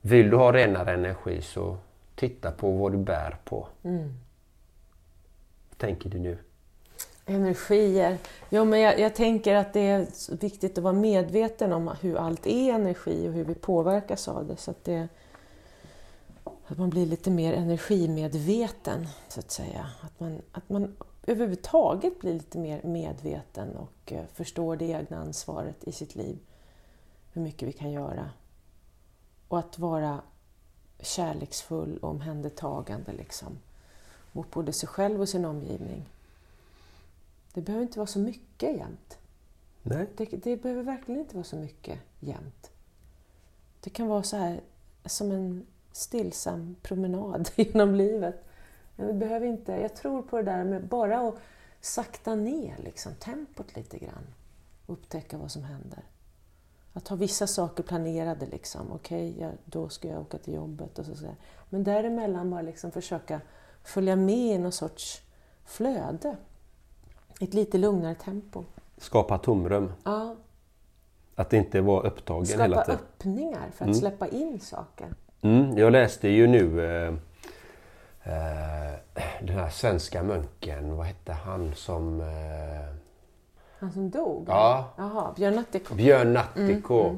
[0.00, 1.76] vill du ha renare energi så
[2.14, 3.68] titta på vad du bär på.
[3.82, 4.14] Vad
[5.78, 6.38] tänker du nu?
[7.26, 8.18] Energier.
[8.50, 10.06] Jo, men jag, jag tänker att det är
[10.40, 14.56] viktigt att vara medveten om hur allt är energi och hur vi påverkas av det.
[14.56, 15.08] Så att, det,
[16.66, 19.90] att man blir lite mer energimedveten, så att säga.
[20.00, 20.96] Att man, att man
[21.26, 26.38] överhuvudtaget blir lite mer medveten och eh, förstår det egna ansvaret i sitt liv.
[27.32, 28.30] Hur mycket vi kan göra.
[29.48, 30.20] Och att vara
[31.00, 33.58] kärleksfull och omhändertagande liksom,
[34.34, 36.08] mot både sig själv och sin omgivning.
[37.54, 39.18] Det behöver inte vara så mycket jämt.
[39.82, 40.06] Nej.
[40.16, 42.70] Det, det behöver verkligen inte vara så mycket jämt.
[43.80, 44.60] Det kan vara så här
[45.04, 48.44] som en stillsam promenad genom livet.
[48.96, 51.34] Men det behöver inte, jag tror på det där med bara att
[51.80, 54.26] sakta ner liksom, tempot lite grann.
[54.86, 56.02] Och upptäcka vad som händer.
[56.92, 58.46] Att ha vissa saker planerade.
[58.46, 58.92] Liksom.
[58.92, 60.98] Okej, ja, då ska jag åka till jobbet.
[60.98, 61.26] Och så, så.
[61.70, 63.40] Men däremellan bara liksom försöka
[63.84, 65.22] följa med i någon sorts
[65.64, 66.36] flöde.
[67.40, 68.64] Ett lite lugnare tempo.
[68.98, 69.92] Skapa tomrum.
[70.04, 70.34] Ja,
[71.34, 72.98] Att inte vara upptagen hela skapa tiden.
[73.00, 75.06] öppningar för att släppa in saker.
[75.42, 77.14] Mm, jag läste ju nu eh,
[78.22, 78.94] eh,
[79.40, 82.20] den här svenska munken, vad hette han som...
[82.20, 82.94] Eh,
[83.78, 84.44] Han som dog?
[84.48, 84.88] Ja.
[84.96, 85.94] Jaha, Björn Natthiko.
[85.94, 87.16] Björn Natthiko.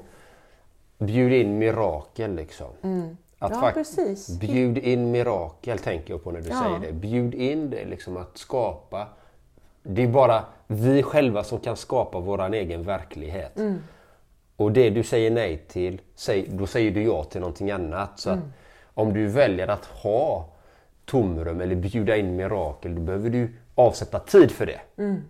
[0.99, 2.71] Bjud in mirakel liksom.
[3.39, 4.39] Att Ja, precis.
[4.39, 6.63] Bjud in mirakel tänker jag på när du Ja.
[6.63, 6.93] säger det.
[6.99, 9.09] Bjud in det liksom att skapa.
[9.83, 13.57] Det är bara vi själva som kan skapa våran egen verklighet.
[13.59, 13.79] Mm.
[14.57, 16.01] Och det du säger nej till,
[16.49, 18.19] då säger du ja till någonting annat.
[18.21, 18.53] Så att Mm.
[18.95, 20.49] om du väljer att ha
[21.05, 24.81] tomrum eller bjuda in mirakel, då behöver du avsätta tid för det.
[24.99, 25.23] Mm.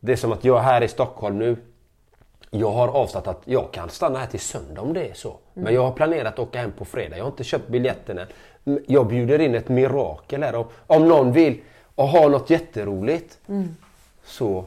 [0.00, 1.56] Det är som att jag är här i Stockholm nu.
[2.56, 5.36] Jag har avsatt att jag kan stanna här till söndag om det är så.
[5.54, 7.16] Men jag har planerat att åka hem på fredag.
[7.16, 7.64] Jag har inte köpt.
[8.66, 10.54] M- Jag bjuder in ett mirakel här.
[10.54, 11.60] Om, om någon vill
[11.94, 13.38] och ha något jätteroligt
[14.24, 14.64] så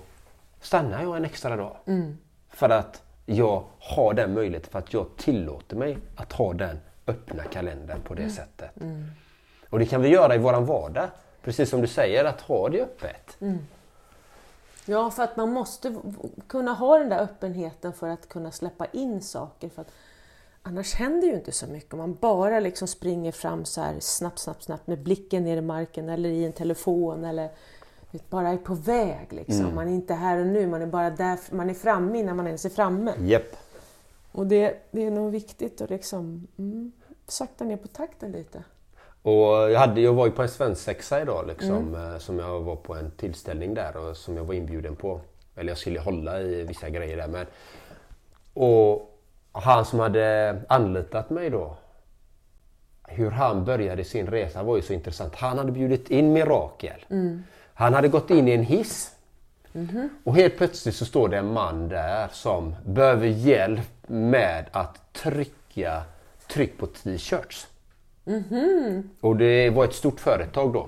[0.62, 1.76] stannar jag en extra dag.
[2.50, 4.72] För att jag har den möjligheten.
[4.72, 8.72] För att jag tillåter mig att ha den öppna kalendern på det sättet.
[9.70, 11.08] Och det kan vi göra i våran vardag.
[11.44, 13.38] Precis som du säger, att ha det öppet.
[14.88, 15.96] Ja, för att man måste
[16.48, 19.70] kunna ha den där öppenheten för att kunna släppa in saker.
[19.70, 19.92] För att
[20.62, 21.94] annars händer ju inte så mycket.
[21.94, 25.62] Om man bara liksom springer fram så här snabbt, snabbt, snabbt med blicken ner i
[25.62, 27.50] marken eller i en telefon eller
[28.12, 29.28] vet, bara är på väg.
[29.34, 29.76] Liksom.
[29.76, 32.48] Man är inte här och nu, man är bara där, man är framme innan man
[32.48, 33.14] ens är framme.
[33.20, 33.56] Japp.
[34.32, 36.92] Och det, det är nog viktigt att liksom, mm,
[37.28, 38.64] sakta ner på takten lite.
[39.22, 42.20] Och jag, hade, jag var ju på en svensexa idag liksom, mm.
[42.20, 45.22] som jag var på en tillställning där och som jag var inbjuden på.
[45.56, 47.28] Eller jag skulle hålla i vissa grejer där.
[47.28, 47.46] Men,
[48.54, 49.20] och
[49.52, 51.78] han som hade anlitat mig då.
[53.08, 55.36] hur han började sin resa var ju så intressant.
[55.36, 57.06] Han hade bjudit in Mirakel.
[57.74, 59.12] Han hade gått in i en hiss.
[60.24, 66.02] Och helt plötsligt så står det en man där som behöver hjälp med att trycka
[66.48, 67.68] tryck på t-shirts.
[69.22, 70.88] Och det var ett stort företag då.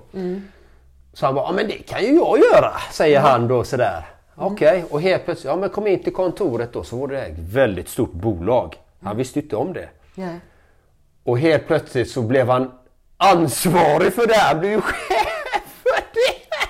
[1.13, 4.05] Så han bara, ja men det kan ju jag göra, säger han då sådär.
[4.35, 7.37] Okej, och helt plötsligt, ja men kom in till kontoret då så var det ett
[7.39, 8.75] väldigt stort bolag.
[9.03, 9.89] Han visste ju inte om det.
[10.15, 10.39] Nej.
[11.23, 12.71] Och helt plötsligt så blev han
[13.17, 14.35] ansvarig för det.
[14.35, 16.69] Han blev ju chef för det.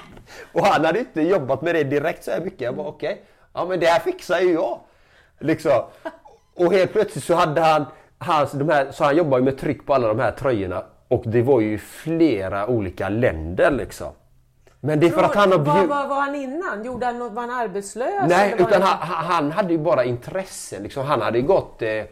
[0.59, 2.61] Och han hade inte jobbat med det direkt så här mycket.
[2.61, 3.21] Jag bara okej,
[3.53, 4.79] ja men det här fixar ju jag.
[5.39, 5.81] Liksom.
[6.55, 7.85] Och helt plötsligt så hade han,
[8.19, 10.83] hans, de här, så han jobbar ju med tryck på alla de här tröjorna.
[11.07, 14.07] Och det var ju flera olika länder liksom.
[14.81, 15.89] Men det är för att han har Vad bjudit...
[15.89, 16.85] var, var han innan?
[16.85, 18.29] Gjorde han något, var han arbetslös?
[18.29, 20.79] Nej, utan han, han hade ju bara intresse.
[20.79, 21.05] Liksom.
[21.05, 22.03] Han hade ju gått eh,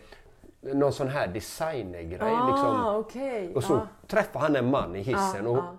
[0.74, 2.20] någon sån här designergrej.
[2.22, 2.95] Ah, liksom.
[2.95, 3.55] okej.
[3.55, 3.88] Och så Ah.
[4.08, 5.78] träffade han en man i hissen Ja, och, ja.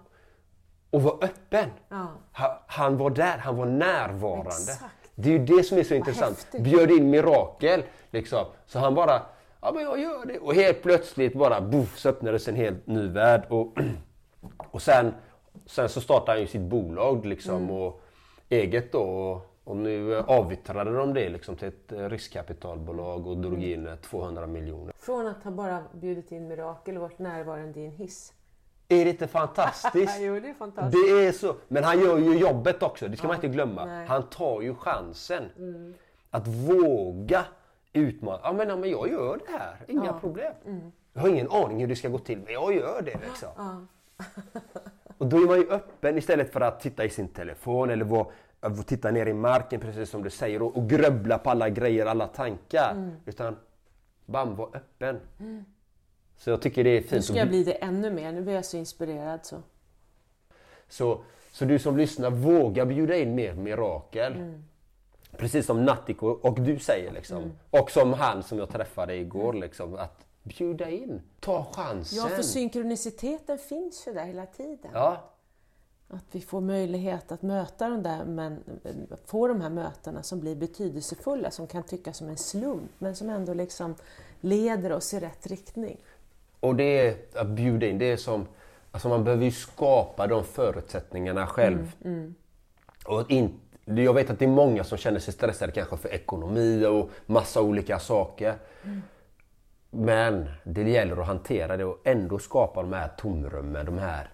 [0.91, 1.70] och var öppen.
[1.89, 2.07] Ja.
[2.33, 4.49] Han, han var där, han var närvarande.
[4.72, 4.95] Exakt.
[5.14, 6.37] Det är ju det som är så intressant.
[6.39, 6.61] häftigt.
[6.61, 7.83] Bjöd in mirakel.
[8.11, 8.45] Liksom.
[8.66, 9.22] Så han bara,
[9.61, 10.38] ja men jag gör det.
[10.38, 13.42] Och helt plötsligt bara boff, så öppnades en helt ny värld.
[13.48, 13.78] Och,
[14.70, 15.14] och sen,
[15.66, 17.70] sen så startade han ju sitt bolag liksom, Mm.
[17.70, 18.00] och
[18.48, 19.00] eget då.
[19.02, 23.86] Och, och nu eh, avyttrade de det liksom, till ett eh, riskkapitalbolag och drog in
[23.86, 24.92] eh, 200 miljoner.
[24.98, 28.32] Från att ha bara bjudit in mirakel och varit närvarande i en hiss.
[28.88, 30.16] Är det inte fantastiskt?
[30.20, 31.06] jo, det är fantastiskt.
[31.09, 31.54] Det är så.
[31.68, 33.84] Men han gör ju jobbet också, det ska man inte glömma.
[33.84, 34.06] nej.
[34.06, 35.44] Han tar ju chansen.
[36.30, 37.44] Att våga
[38.01, 38.40] utmana.
[38.42, 40.53] Ja men, ja, men jag gör det här, inga problem.
[41.12, 43.18] Jag har ingen aning hur det ska gå till, men jag gör det.
[43.28, 43.86] Liksom.
[45.18, 48.26] Och då är man ju öppen istället för att titta i sin telefon eller vara,
[48.86, 52.26] titta ner i marken precis som du säger och, och gröbbla på alla grejer, alla
[52.26, 53.12] tankar.
[53.26, 53.57] Utan
[54.26, 55.20] bam, var öppen.
[56.36, 57.12] Så jag tycker det är fint.
[57.12, 58.32] Nu ska att jag bli- bli det ännu mer.
[58.32, 59.40] Nu blir jag så inspirerad.
[59.46, 59.57] Så.
[60.88, 61.20] Så,
[61.53, 64.32] så du som lyssnar, våga bjuda in mer mirakel.
[64.32, 64.64] Mm.
[65.37, 67.53] Precis som Nattiko och du säger liksom.
[67.70, 69.95] Och som han som jag träffade igår liksom.
[69.95, 72.18] Att bjuda in, ta chansen.
[72.18, 74.91] Ja, för synkroniciteten finns ju där hela tiden.
[74.95, 75.31] Ja,
[76.09, 78.64] Att vi får möjlighet att möta de där, men
[79.26, 83.31] få de här mötena som blir betydelsefulla, som kan tyckas som en slump, men som
[83.31, 83.95] ändå liksom
[84.41, 85.97] leder oss i rätt riktning.
[86.61, 87.99] och det är att bjuda in.
[87.99, 88.47] Det är som,
[88.91, 91.93] alltså man behöver ju skapa de förutsättningarna själv.
[92.05, 92.35] Mm,
[93.07, 93.61] Och in,
[93.97, 97.61] jag vet att det är många som känner sig stressade kanske för ekonomi och massa
[97.62, 98.55] olika saker.
[98.84, 99.03] Mm.
[99.91, 104.28] Men det gäller att hantera det och ändå skapa de här tomrummen, de här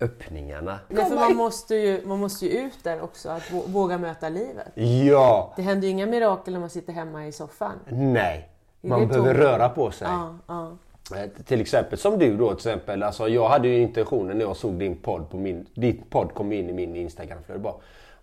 [0.00, 0.78] öppningarna.
[0.88, 4.28] Nej, för man måste, ju, man måste ju ut där också, att vå- våga möta
[4.28, 4.68] livet.
[5.08, 5.52] Ja!
[5.56, 7.72] Det händer ju inga mirakel när man sitter hemma i soffan.
[7.88, 8.48] Nej.
[8.80, 10.08] Man behöver tom- röra på sig.
[10.08, 10.72] Ja, ja.
[11.16, 13.02] Eh, Till exempel som du då till exempel.
[13.02, 16.52] Alltså jag hade ju intentionen när jag såg din podd på min, din podd kom
[16.52, 17.74] in i min Instagramflöde bara.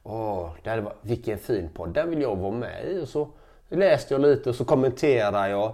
[0.09, 2.99] Åh, det hade varit, vilken fin podd, den vill jag vara med i.
[3.03, 3.27] Och så
[3.69, 5.73] läste jag lite och så kommenterade jag.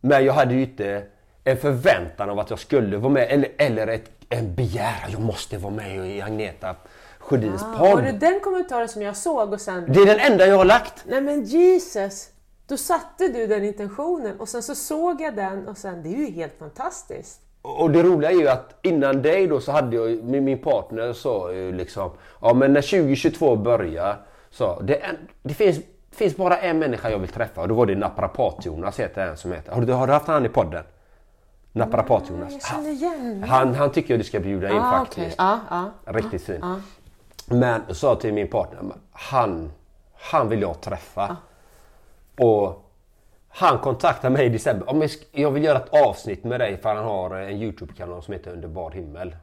[0.00, 1.02] Men jag hade ju inte
[1.44, 5.58] en förväntan av att jag skulle vara med eller, eller ett, en begäran, jag måste
[5.58, 6.76] vara med i Agneta
[7.18, 7.90] Sjödins Ah, podd.
[7.90, 9.92] var det den kommentaren som jag såg och sen...
[9.92, 11.04] Det är den enda jag har lagt.
[11.06, 12.28] Nej men Jesus!
[12.66, 16.16] Då satte du den intentionen och sen så såg jag den och sen, det är
[16.18, 17.40] ju helt fantastiskt.
[17.62, 21.12] Och det roliga är ju att innan dig då så hade jag min, min partner
[21.12, 24.16] sa ju liksom Ja men när 2022 börjar
[24.50, 25.80] så det, är, det finns,
[26.12, 29.52] finns bara en människa jag vill träffa och då var det Naprapat-Jonas heter en som
[29.52, 29.72] heter.
[29.72, 30.84] Har du, har du haft han i podden?
[31.72, 32.52] Naprapat-Jonas.
[32.86, 35.18] Igen Han, han tycker jag du ska bjuda in ah, faktiskt.
[35.18, 35.34] okej.
[35.38, 36.12] Ja, ja.
[36.12, 36.82] Riktigt fin.
[37.46, 38.80] Men sa till min partner,
[39.12, 39.72] han,
[40.14, 41.36] han vill jag träffa.
[42.38, 42.87] Och
[43.58, 44.90] han kontaktade mig i december.
[44.90, 48.52] Om jag, vill göra ett avsnitt med dig för han har en Youtube-kanal som heter
[48.52, 49.36] Under bar himmel.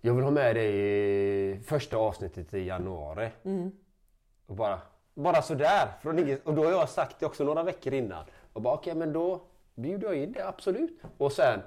[0.00, 0.74] Jag vill ha med dig
[1.50, 3.28] i första avsnittet i januari.
[4.46, 4.78] Och bara,
[5.14, 5.88] bara sådär.
[6.02, 8.24] Från och då har jag sagt det också några veckor innan.
[8.52, 9.42] Och bara okej men då
[9.74, 11.00] bjuder jag in det, absolut.
[11.18, 11.60] Och sen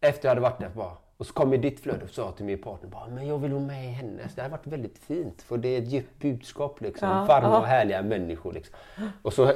[0.00, 2.44] efter jag hade varit där bara och så kom i ditt flöde och sa till
[2.44, 4.34] min partner bara, men jag vill vara med i hennes.
[4.34, 7.08] Det hade varit väldigt fint för det är ett djupt budskap liksom.
[7.08, 8.76] Ja, Varma och härliga människor liksom.
[9.22, 9.52] Och, så,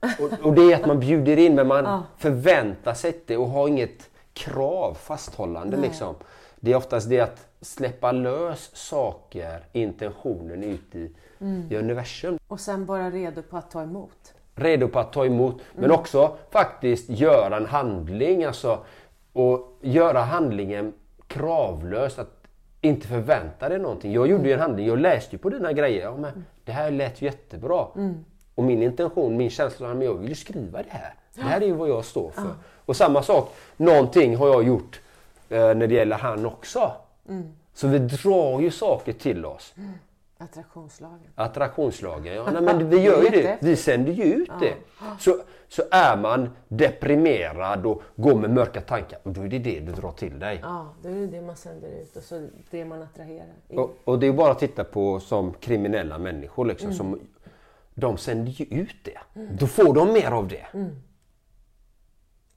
[0.00, 3.68] och, och det är att man bjuder in men man förväntar sig inte och har
[3.68, 6.14] inget krav, fasthållande liksom.
[6.60, 11.10] Det är oftast det att släppa lös saker, intentionen ut i,
[11.70, 12.38] i universum.
[12.48, 14.34] Och sen bara redo på att ta emot.
[14.54, 18.78] Redo på att ta emot men också faktiskt göra en handling alltså,
[19.32, 20.92] och göra handlingen
[21.26, 22.18] kravlös.
[22.18, 22.34] Att
[22.80, 24.12] inte förvänta dig någonting.
[24.12, 26.02] Jag gjorde ju en handling, jag läste ju på dina grejer.
[26.02, 27.86] Ja, men det här lät ju jättebra.
[28.58, 31.14] Och min intention, min känsla att jag vill ju skriva det här.
[31.34, 32.54] Det här är ju vad jag står för.
[32.84, 35.00] Och samma sak, någonting har jag gjort
[35.48, 36.92] eh, när det gäller han också.
[37.74, 39.74] Så vi drar ju saker till oss.
[40.38, 41.30] Attraktionslagen.
[41.34, 42.50] Attraktionslagen, ja.
[42.52, 43.58] Nej, men vi gör ju det.
[43.60, 44.74] Vi sänder ju ut det.
[45.18, 45.36] Så,
[45.68, 49.92] så är man deprimerad och går med mörka tankar, och då är det det du
[49.92, 50.60] drar till dig.
[50.62, 53.54] Ja, det är det man sänder ut och så det man attraherar.
[53.68, 56.64] Och, och det är bara att titta på som kriminella människor.
[56.64, 57.20] Liksom, som,
[58.00, 59.18] de sänder ju ut det.
[59.58, 60.66] Då får de mer av det.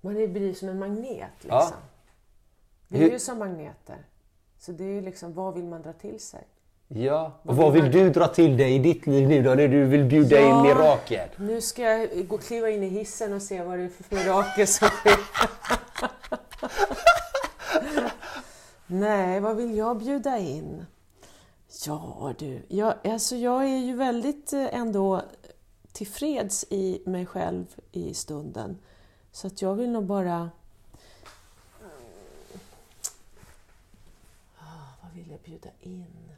[0.01, 1.49] Man är- blir som en magnet liksom.
[1.59, 1.71] Ja.
[2.87, 3.97] Vi är ju som magneter.
[4.59, 6.43] Så det är ju liksom, vad vill man dra till sig?
[6.87, 7.31] Ja.
[7.43, 9.49] Och vad vill du dra till dig i ditt liv nu då?
[9.49, 10.49] När du vill bjuda Ja.
[10.57, 11.29] in mirakel?
[11.37, 14.67] Nu ska jag gå kliva in i hissen och se vad det är för mirakel
[14.67, 15.19] som sker.
[18.87, 20.85] Nej, vad vill jag bjuda in?
[21.85, 25.21] Ja du, jag, alltså jag är ju väldigt eh, ändå
[25.91, 28.77] tillfreds i mig själv i stunden.
[29.31, 30.49] Så att jag vill nog bara...
[34.57, 36.31] Ah, vad vill jag bjuda in?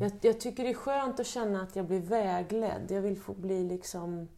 [0.00, 2.90] Jag, jag tycker det är skönt att känna att jag blir vägledd.
[2.90, 4.28] Jag vill få bli liksom...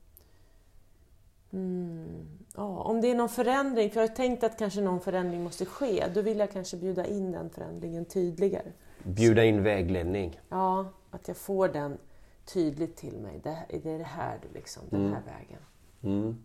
[1.53, 5.43] Mm, ja, om det är någon förändring, för jag har tänkt att kanske någon förändring
[5.43, 8.73] måste ske, då vill jag kanske bjuda in den förändringen tydligare.
[9.05, 10.41] Bjuda in vägledning.
[10.49, 11.99] Ja, att jag får den
[12.45, 13.41] tydligt till mig.
[13.43, 15.61] Det, det är det här, du liksom, den här vägen.
[16.03, 16.37] Mm.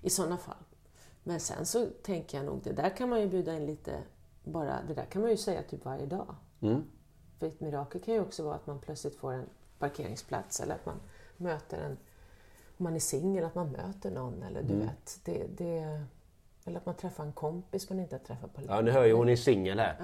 [0.00, 0.56] I sådana fall.
[1.24, 4.02] Men sen så tänker jag nog, det där kan man ju bjuda in lite,
[4.44, 6.34] bara, det där kan man ju säga typ varje dag.
[6.60, 6.84] Mm.
[7.38, 9.46] För ett mirakel kan ju också vara att man plötsligt får en
[9.78, 11.00] parkeringsplats eller att man
[11.36, 11.96] möter en,
[12.78, 14.86] om man är singel, att man möter någon eller du Mm.
[14.86, 15.20] vet.
[15.24, 16.04] Det, det,
[16.66, 19.12] eller att man träffar en kompis man inte har träffat på Ja, ni hör ju
[19.12, 19.96] hon är singel här.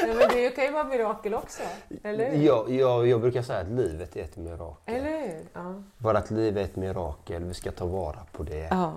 [0.00, 1.62] Ja, men det kan ju vara mirakel också,
[2.02, 2.44] eller hur?
[2.46, 4.94] Jag, jag, jag brukar säga att livet är ett mirakel.
[4.94, 5.44] Eller hur?
[5.52, 5.74] Ja.
[5.98, 8.68] Bara att livet är ett mirakel, vi ska ta vara på det.
[8.70, 8.92] ja.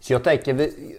[0.00, 0.98] Så jag tänker, vi,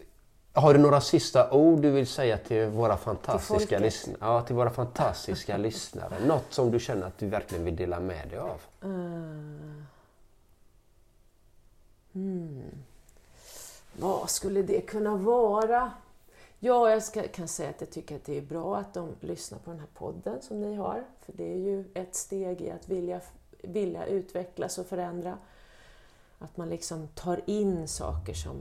[0.53, 3.81] har du några sista ord du vill säga till våra fantastiska folket?
[3.81, 4.17] lyssnare?
[4.19, 6.13] Ja, till våra fantastiska lyssnare.
[6.27, 8.61] Något som du känner att du verkligen vill dela med dig av?
[8.83, 9.85] Mm.
[12.15, 12.71] Mm.
[13.99, 15.91] Vad skulle det kunna vara?
[16.59, 19.59] Ja, jag ska, kan säga att jag tycker att det är bra att de lyssnar
[19.59, 21.03] på den här podden som ni har.
[21.21, 23.21] För det är ju ett steg i att vilja,
[23.63, 25.37] vilja utvecklas och förändra.
[26.39, 28.55] Att man liksom tar in saker som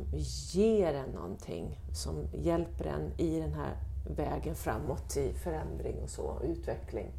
[0.52, 3.76] ger en någonting, som hjälper en i den här
[4.16, 7.12] vägen framåt i förändring och så, utveckling.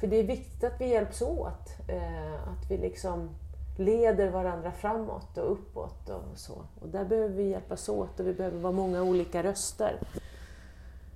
[0.00, 3.30] För det är viktigt att vi hjälps åt, eh, att vi liksom
[3.76, 6.64] leder varandra framåt och uppåt och så.
[6.80, 9.98] Och där behöver vi hjälpas åt och vi behöver vara många olika röster.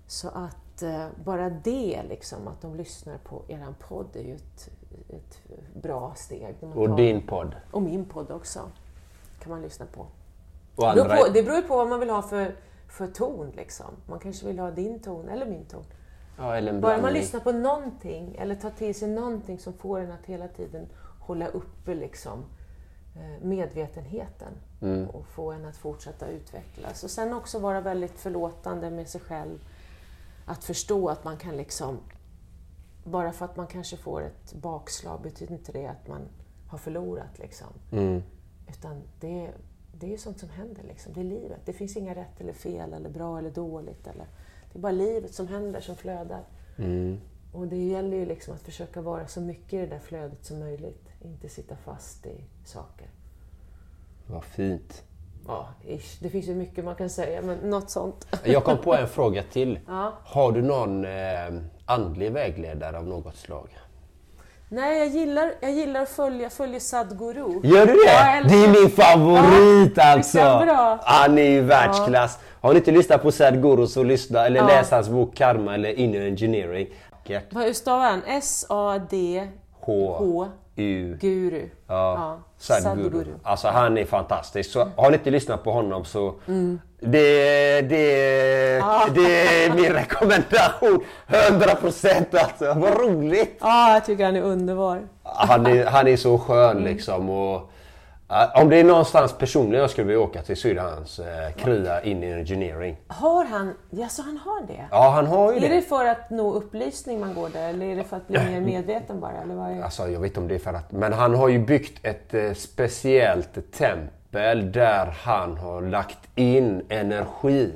[0.07, 4.71] Så att eh, bara det, liksom, att de lyssnar på eran podd är ju ett,
[5.09, 5.41] ett
[5.83, 6.57] bra steg.
[6.75, 7.57] Och din podd?
[7.71, 8.61] Och min podd också.
[9.43, 10.01] kan man lyssna på.
[10.01, 10.09] Och
[10.77, 11.17] Det beror andra...
[11.17, 12.57] på, det beror på vad man vill ha för,
[12.89, 13.51] för ton.
[13.57, 13.87] Liksom.
[14.07, 15.85] Man kanske vill ha din ton eller min ton.
[16.39, 20.13] Ja, eller Bara man lyssnar på någonting eller tar till sig någonting som får en
[20.13, 20.87] att hela tiden
[21.29, 22.45] hålla uppe liksom,
[23.17, 24.53] eh, medvetenheten
[24.83, 25.09] Mm.
[25.11, 27.05] och få en att fortsätta utvecklas.
[27.05, 29.59] Och sen också vara väldigt förlåtande med sig själv.
[30.47, 31.99] Att förstå att man kan liksom,
[33.05, 36.21] bara för att man kanske får ett bakslag betyder inte det att man
[36.69, 37.39] har förlorat.
[37.39, 37.67] Liksom.
[37.93, 38.23] Mm.
[38.69, 39.51] Utan det,
[39.93, 40.83] det är ju sånt som händer.
[40.83, 41.13] Liksom.
[41.13, 41.61] Det är livet.
[41.65, 44.07] Det finns inga rätt eller fel, eller bra eller dåligt.
[44.07, 44.27] Eller,
[44.73, 46.43] det är bara livet som händer, som flödar.
[46.79, 47.21] Mm.
[47.59, 50.59] Och det gäller ju liksom att försöka vara så mycket i det där flödet som
[50.59, 51.09] möjligt.
[51.21, 53.07] Inte sitta fast i saker.
[54.27, 55.03] Vad fint.
[55.47, 56.19] Ja, ish.
[56.21, 58.27] Det finns ju mycket man kan säga, men något sånt.
[58.45, 59.79] Jag kom på en fråga till.
[59.89, 60.13] Ja.
[60.25, 63.69] Har du någon eh, andlig vägledare av något slag?
[64.71, 67.61] Nej, jag gillar, jag gillar att följa, följa Sadhguru.
[67.65, 67.99] Gör du det?
[68.07, 70.39] Ja, det är min favorit Ja, alltså!
[70.39, 70.99] bra.
[71.03, 72.39] Han är ju världsklass.
[72.61, 74.67] Har ni inte lyssnat på Sadhguru så lyssna eller Ja.
[74.67, 76.89] läs hans bok Karma eller Inner Engineering.
[77.51, 78.23] Vad- Hur stavar han?
[78.27, 79.49] S-A-D...
[79.81, 80.47] H.
[80.77, 81.17] U.
[81.21, 81.69] Guru.
[81.89, 83.03] Ja, Sadhguru.
[83.11, 83.35] Sadhguru.
[83.43, 84.71] Alltså han är fantastisk.
[84.71, 86.81] Så har ni inte lyssnat på honom så Mm.
[87.01, 88.05] det, det,
[89.15, 91.05] det är min rekommendation.
[91.29, 92.75] 100% alltså.
[92.81, 93.57] Vad roligt!
[93.61, 95.09] Ja, jag tycker han är underbar.
[95.23, 96.41] Han är, han är så Mm.
[96.41, 97.31] skön liksom.
[97.31, 97.71] Och,
[98.55, 101.53] om det är någonstans personligen jag skulle vilja åka till så är det hans eh,
[101.57, 102.97] krya in i engineering.
[103.07, 103.75] Har han...
[103.91, 104.85] Ja, så han har det?
[104.91, 105.83] Ja, han har ju Är det det.
[105.83, 109.21] för att nå upplysning man går där eller är det för att bli mer medveten
[109.21, 109.43] bara?
[109.43, 109.83] Eller vad är...
[109.83, 110.93] Alltså, jag vet inte om det är för att...
[110.93, 117.73] Men han har ju byggt ett eh, speciellt tempel där han har lagt in energi.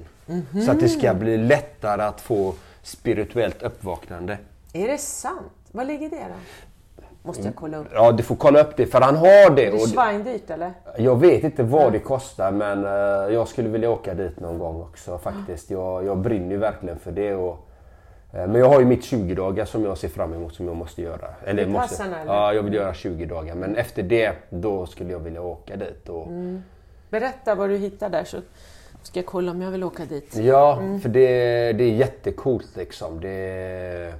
[0.65, 4.39] Så att det ska bli lättare att få spirituellt uppvaknande.
[4.73, 5.53] Är det sant?
[5.73, 6.35] Var ligger det då?
[7.23, 7.87] Måste jag kolla upp.
[7.95, 9.55] Ja, du får kolla upp det för han har det.
[9.57, 10.73] Det är och- svindyrt eller?
[10.97, 14.83] Jag vet inte vad det kostar men eh, jag skulle vilja åka dit någon gång
[14.83, 15.71] också faktiskt.
[15.71, 17.35] Jag, jag brinner ju verkligen för det.
[17.35, 17.69] Och,
[18.33, 20.77] eh, men jag har ju mitt 20 dagar som jag ser fram emot som jag
[20.77, 21.29] måste göra.
[21.45, 22.33] Eller måste, Vipassana, eller?
[22.35, 23.55] Ja, jag vill göra 20 dagar.
[23.55, 26.09] Men efter det, då skulle jag vilja åka dit.
[26.09, 26.27] Och,
[27.11, 28.37] Berätta vad du hittar där så
[29.03, 30.37] ska jag kolla om jag vill åka dit.
[30.37, 31.29] Ja, för det,
[31.73, 33.21] det är jättecoolt liksom.
[33.21, 34.15] Det,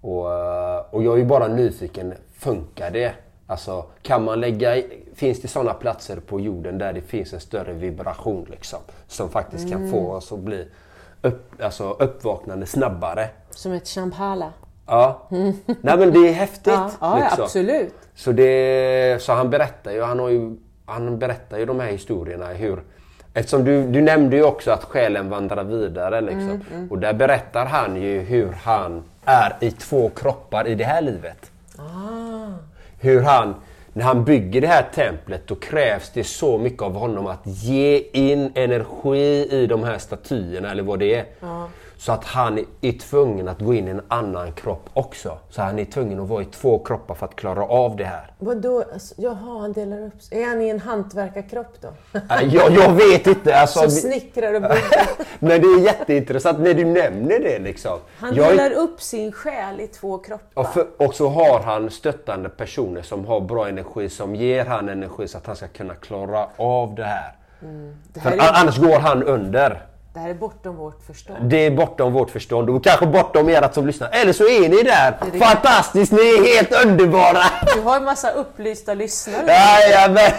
[0.00, 3.14] och, eh, och jag är ju bara nyfiken, funkar det?
[3.46, 4.82] Alltså, kan man lägga
[5.14, 8.78] finns det sådana platser på jorden där det finns en större vibration liksom?
[9.06, 10.68] Som faktiskt kan få oss att bli
[11.22, 13.28] upp, alltså, uppvaknande snabbare.
[13.50, 14.52] Som ett champala.
[14.86, 15.22] Ja.
[15.66, 16.72] Nej men det är häftigt.
[16.72, 17.44] Ja, ja liksom.
[17.44, 17.94] absolut.
[18.14, 22.46] Så, det, så han berättar ju, han, har ju, han berättar ju de här historierna
[22.46, 22.82] hur
[23.34, 26.60] Eftersom du, du nämnde ju också att själen vandrar vidare liksom.
[26.90, 31.50] Och där berättar han ju hur han är i två kroppar i det här livet.
[33.00, 33.54] Hur han,
[33.92, 37.98] när han bygger det här templet då krävs det så mycket av honom att ge
[38.12, 41.24] in energi i de här statyerna eller vad det är.
[42.00, 45.38] Så att han är tvungen att gå in i en annan kropp också.
[45.50, 48.32] Så han är tvungen att vara i två kroppar för att klara av det här.
[48.38, 48.84] Vadå?
[48.92, 50.42] Alltså, jaha, han delar upp sig.
[50.42, 51.88] Är han i en hantverkarkropp då?
[52.18, 53.56] Äh, Jag, jag vet inte.
[53.56, 55.08] Alltså, Som snickrar och bygger.
[55.38, 57.98] men det är jätteintressant när du nämner det liksom.
[58.18, 60.62] Han Jag delar upp sin själ i två kroppar.
[60.62, 64.88] och, för, och så har han stöttande personer som har bra energi som ger han
[64.88, 67.32] energi så att han ska kunna klara av det här.
[68.12, 69.86] det, För här är, annars går han under.
[70.20, 71.38] Det här är bortom vårt förstånd.
[71.50, 74.08] Det är bortom vårt förstånd och kanske bortom ert som lyssnar.
[74.12, 75.18] Eller så är ni där.
[75.32, 75.38] det.
[75.38, 77.42] Fantastiskt, ni är helt underbara!
[77.74, 79.46] Du har en massa upplysta lyssnare.
[79.46, 80.32] Jajamän!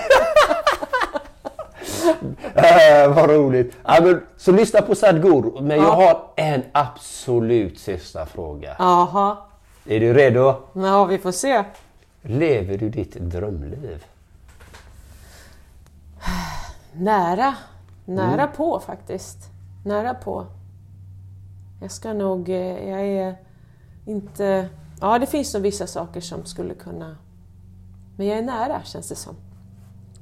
[2.55, 3.77] äh, vad roligt.
[3.85, 5.61] Ja, så lyssna på Sadhguru.
[5.61, 8.75] Men jag har en absolut sista fråga.
[8.79, 9.37] Jaha.
[9.85, 10.55] Är du redo?
[10.73, 11.63] Ja, vi får se.
[12.21, 14.05] Lever du ditt drömliv?
[16.93, 17.55] Nära.
[18.05, 19.50] Nära på faktiskt.
[19.85, 20.45] Nära på.
[21.81, 22.49] Jag ska nog...
[22.49, 23.35] eh, Jag är
[24.05, 24.69] inte...
[25.01, 27.17] Ja, det finns nog vissa saker som skulle kunna...
[28.17, 29.35] Men jag är nära, känns det som.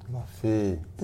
[0.07, 1.01] Vad fint.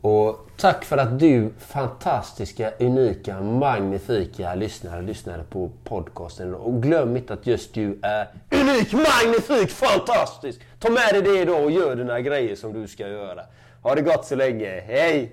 [0.00, 6.54] Och tack för att du fantastiska, unika, magnifika lyssnare lyssnade på podcasten.
[6.54, 10.60] Och glöm inte att just du är unik, magnifik, fantastisk!
[10.78, 13.40] Ta med dig det då och gör dina grejer som du ska göra.
[13.82, 14.80] Ha det gott så länge.
[14.86, 15.32] Hej!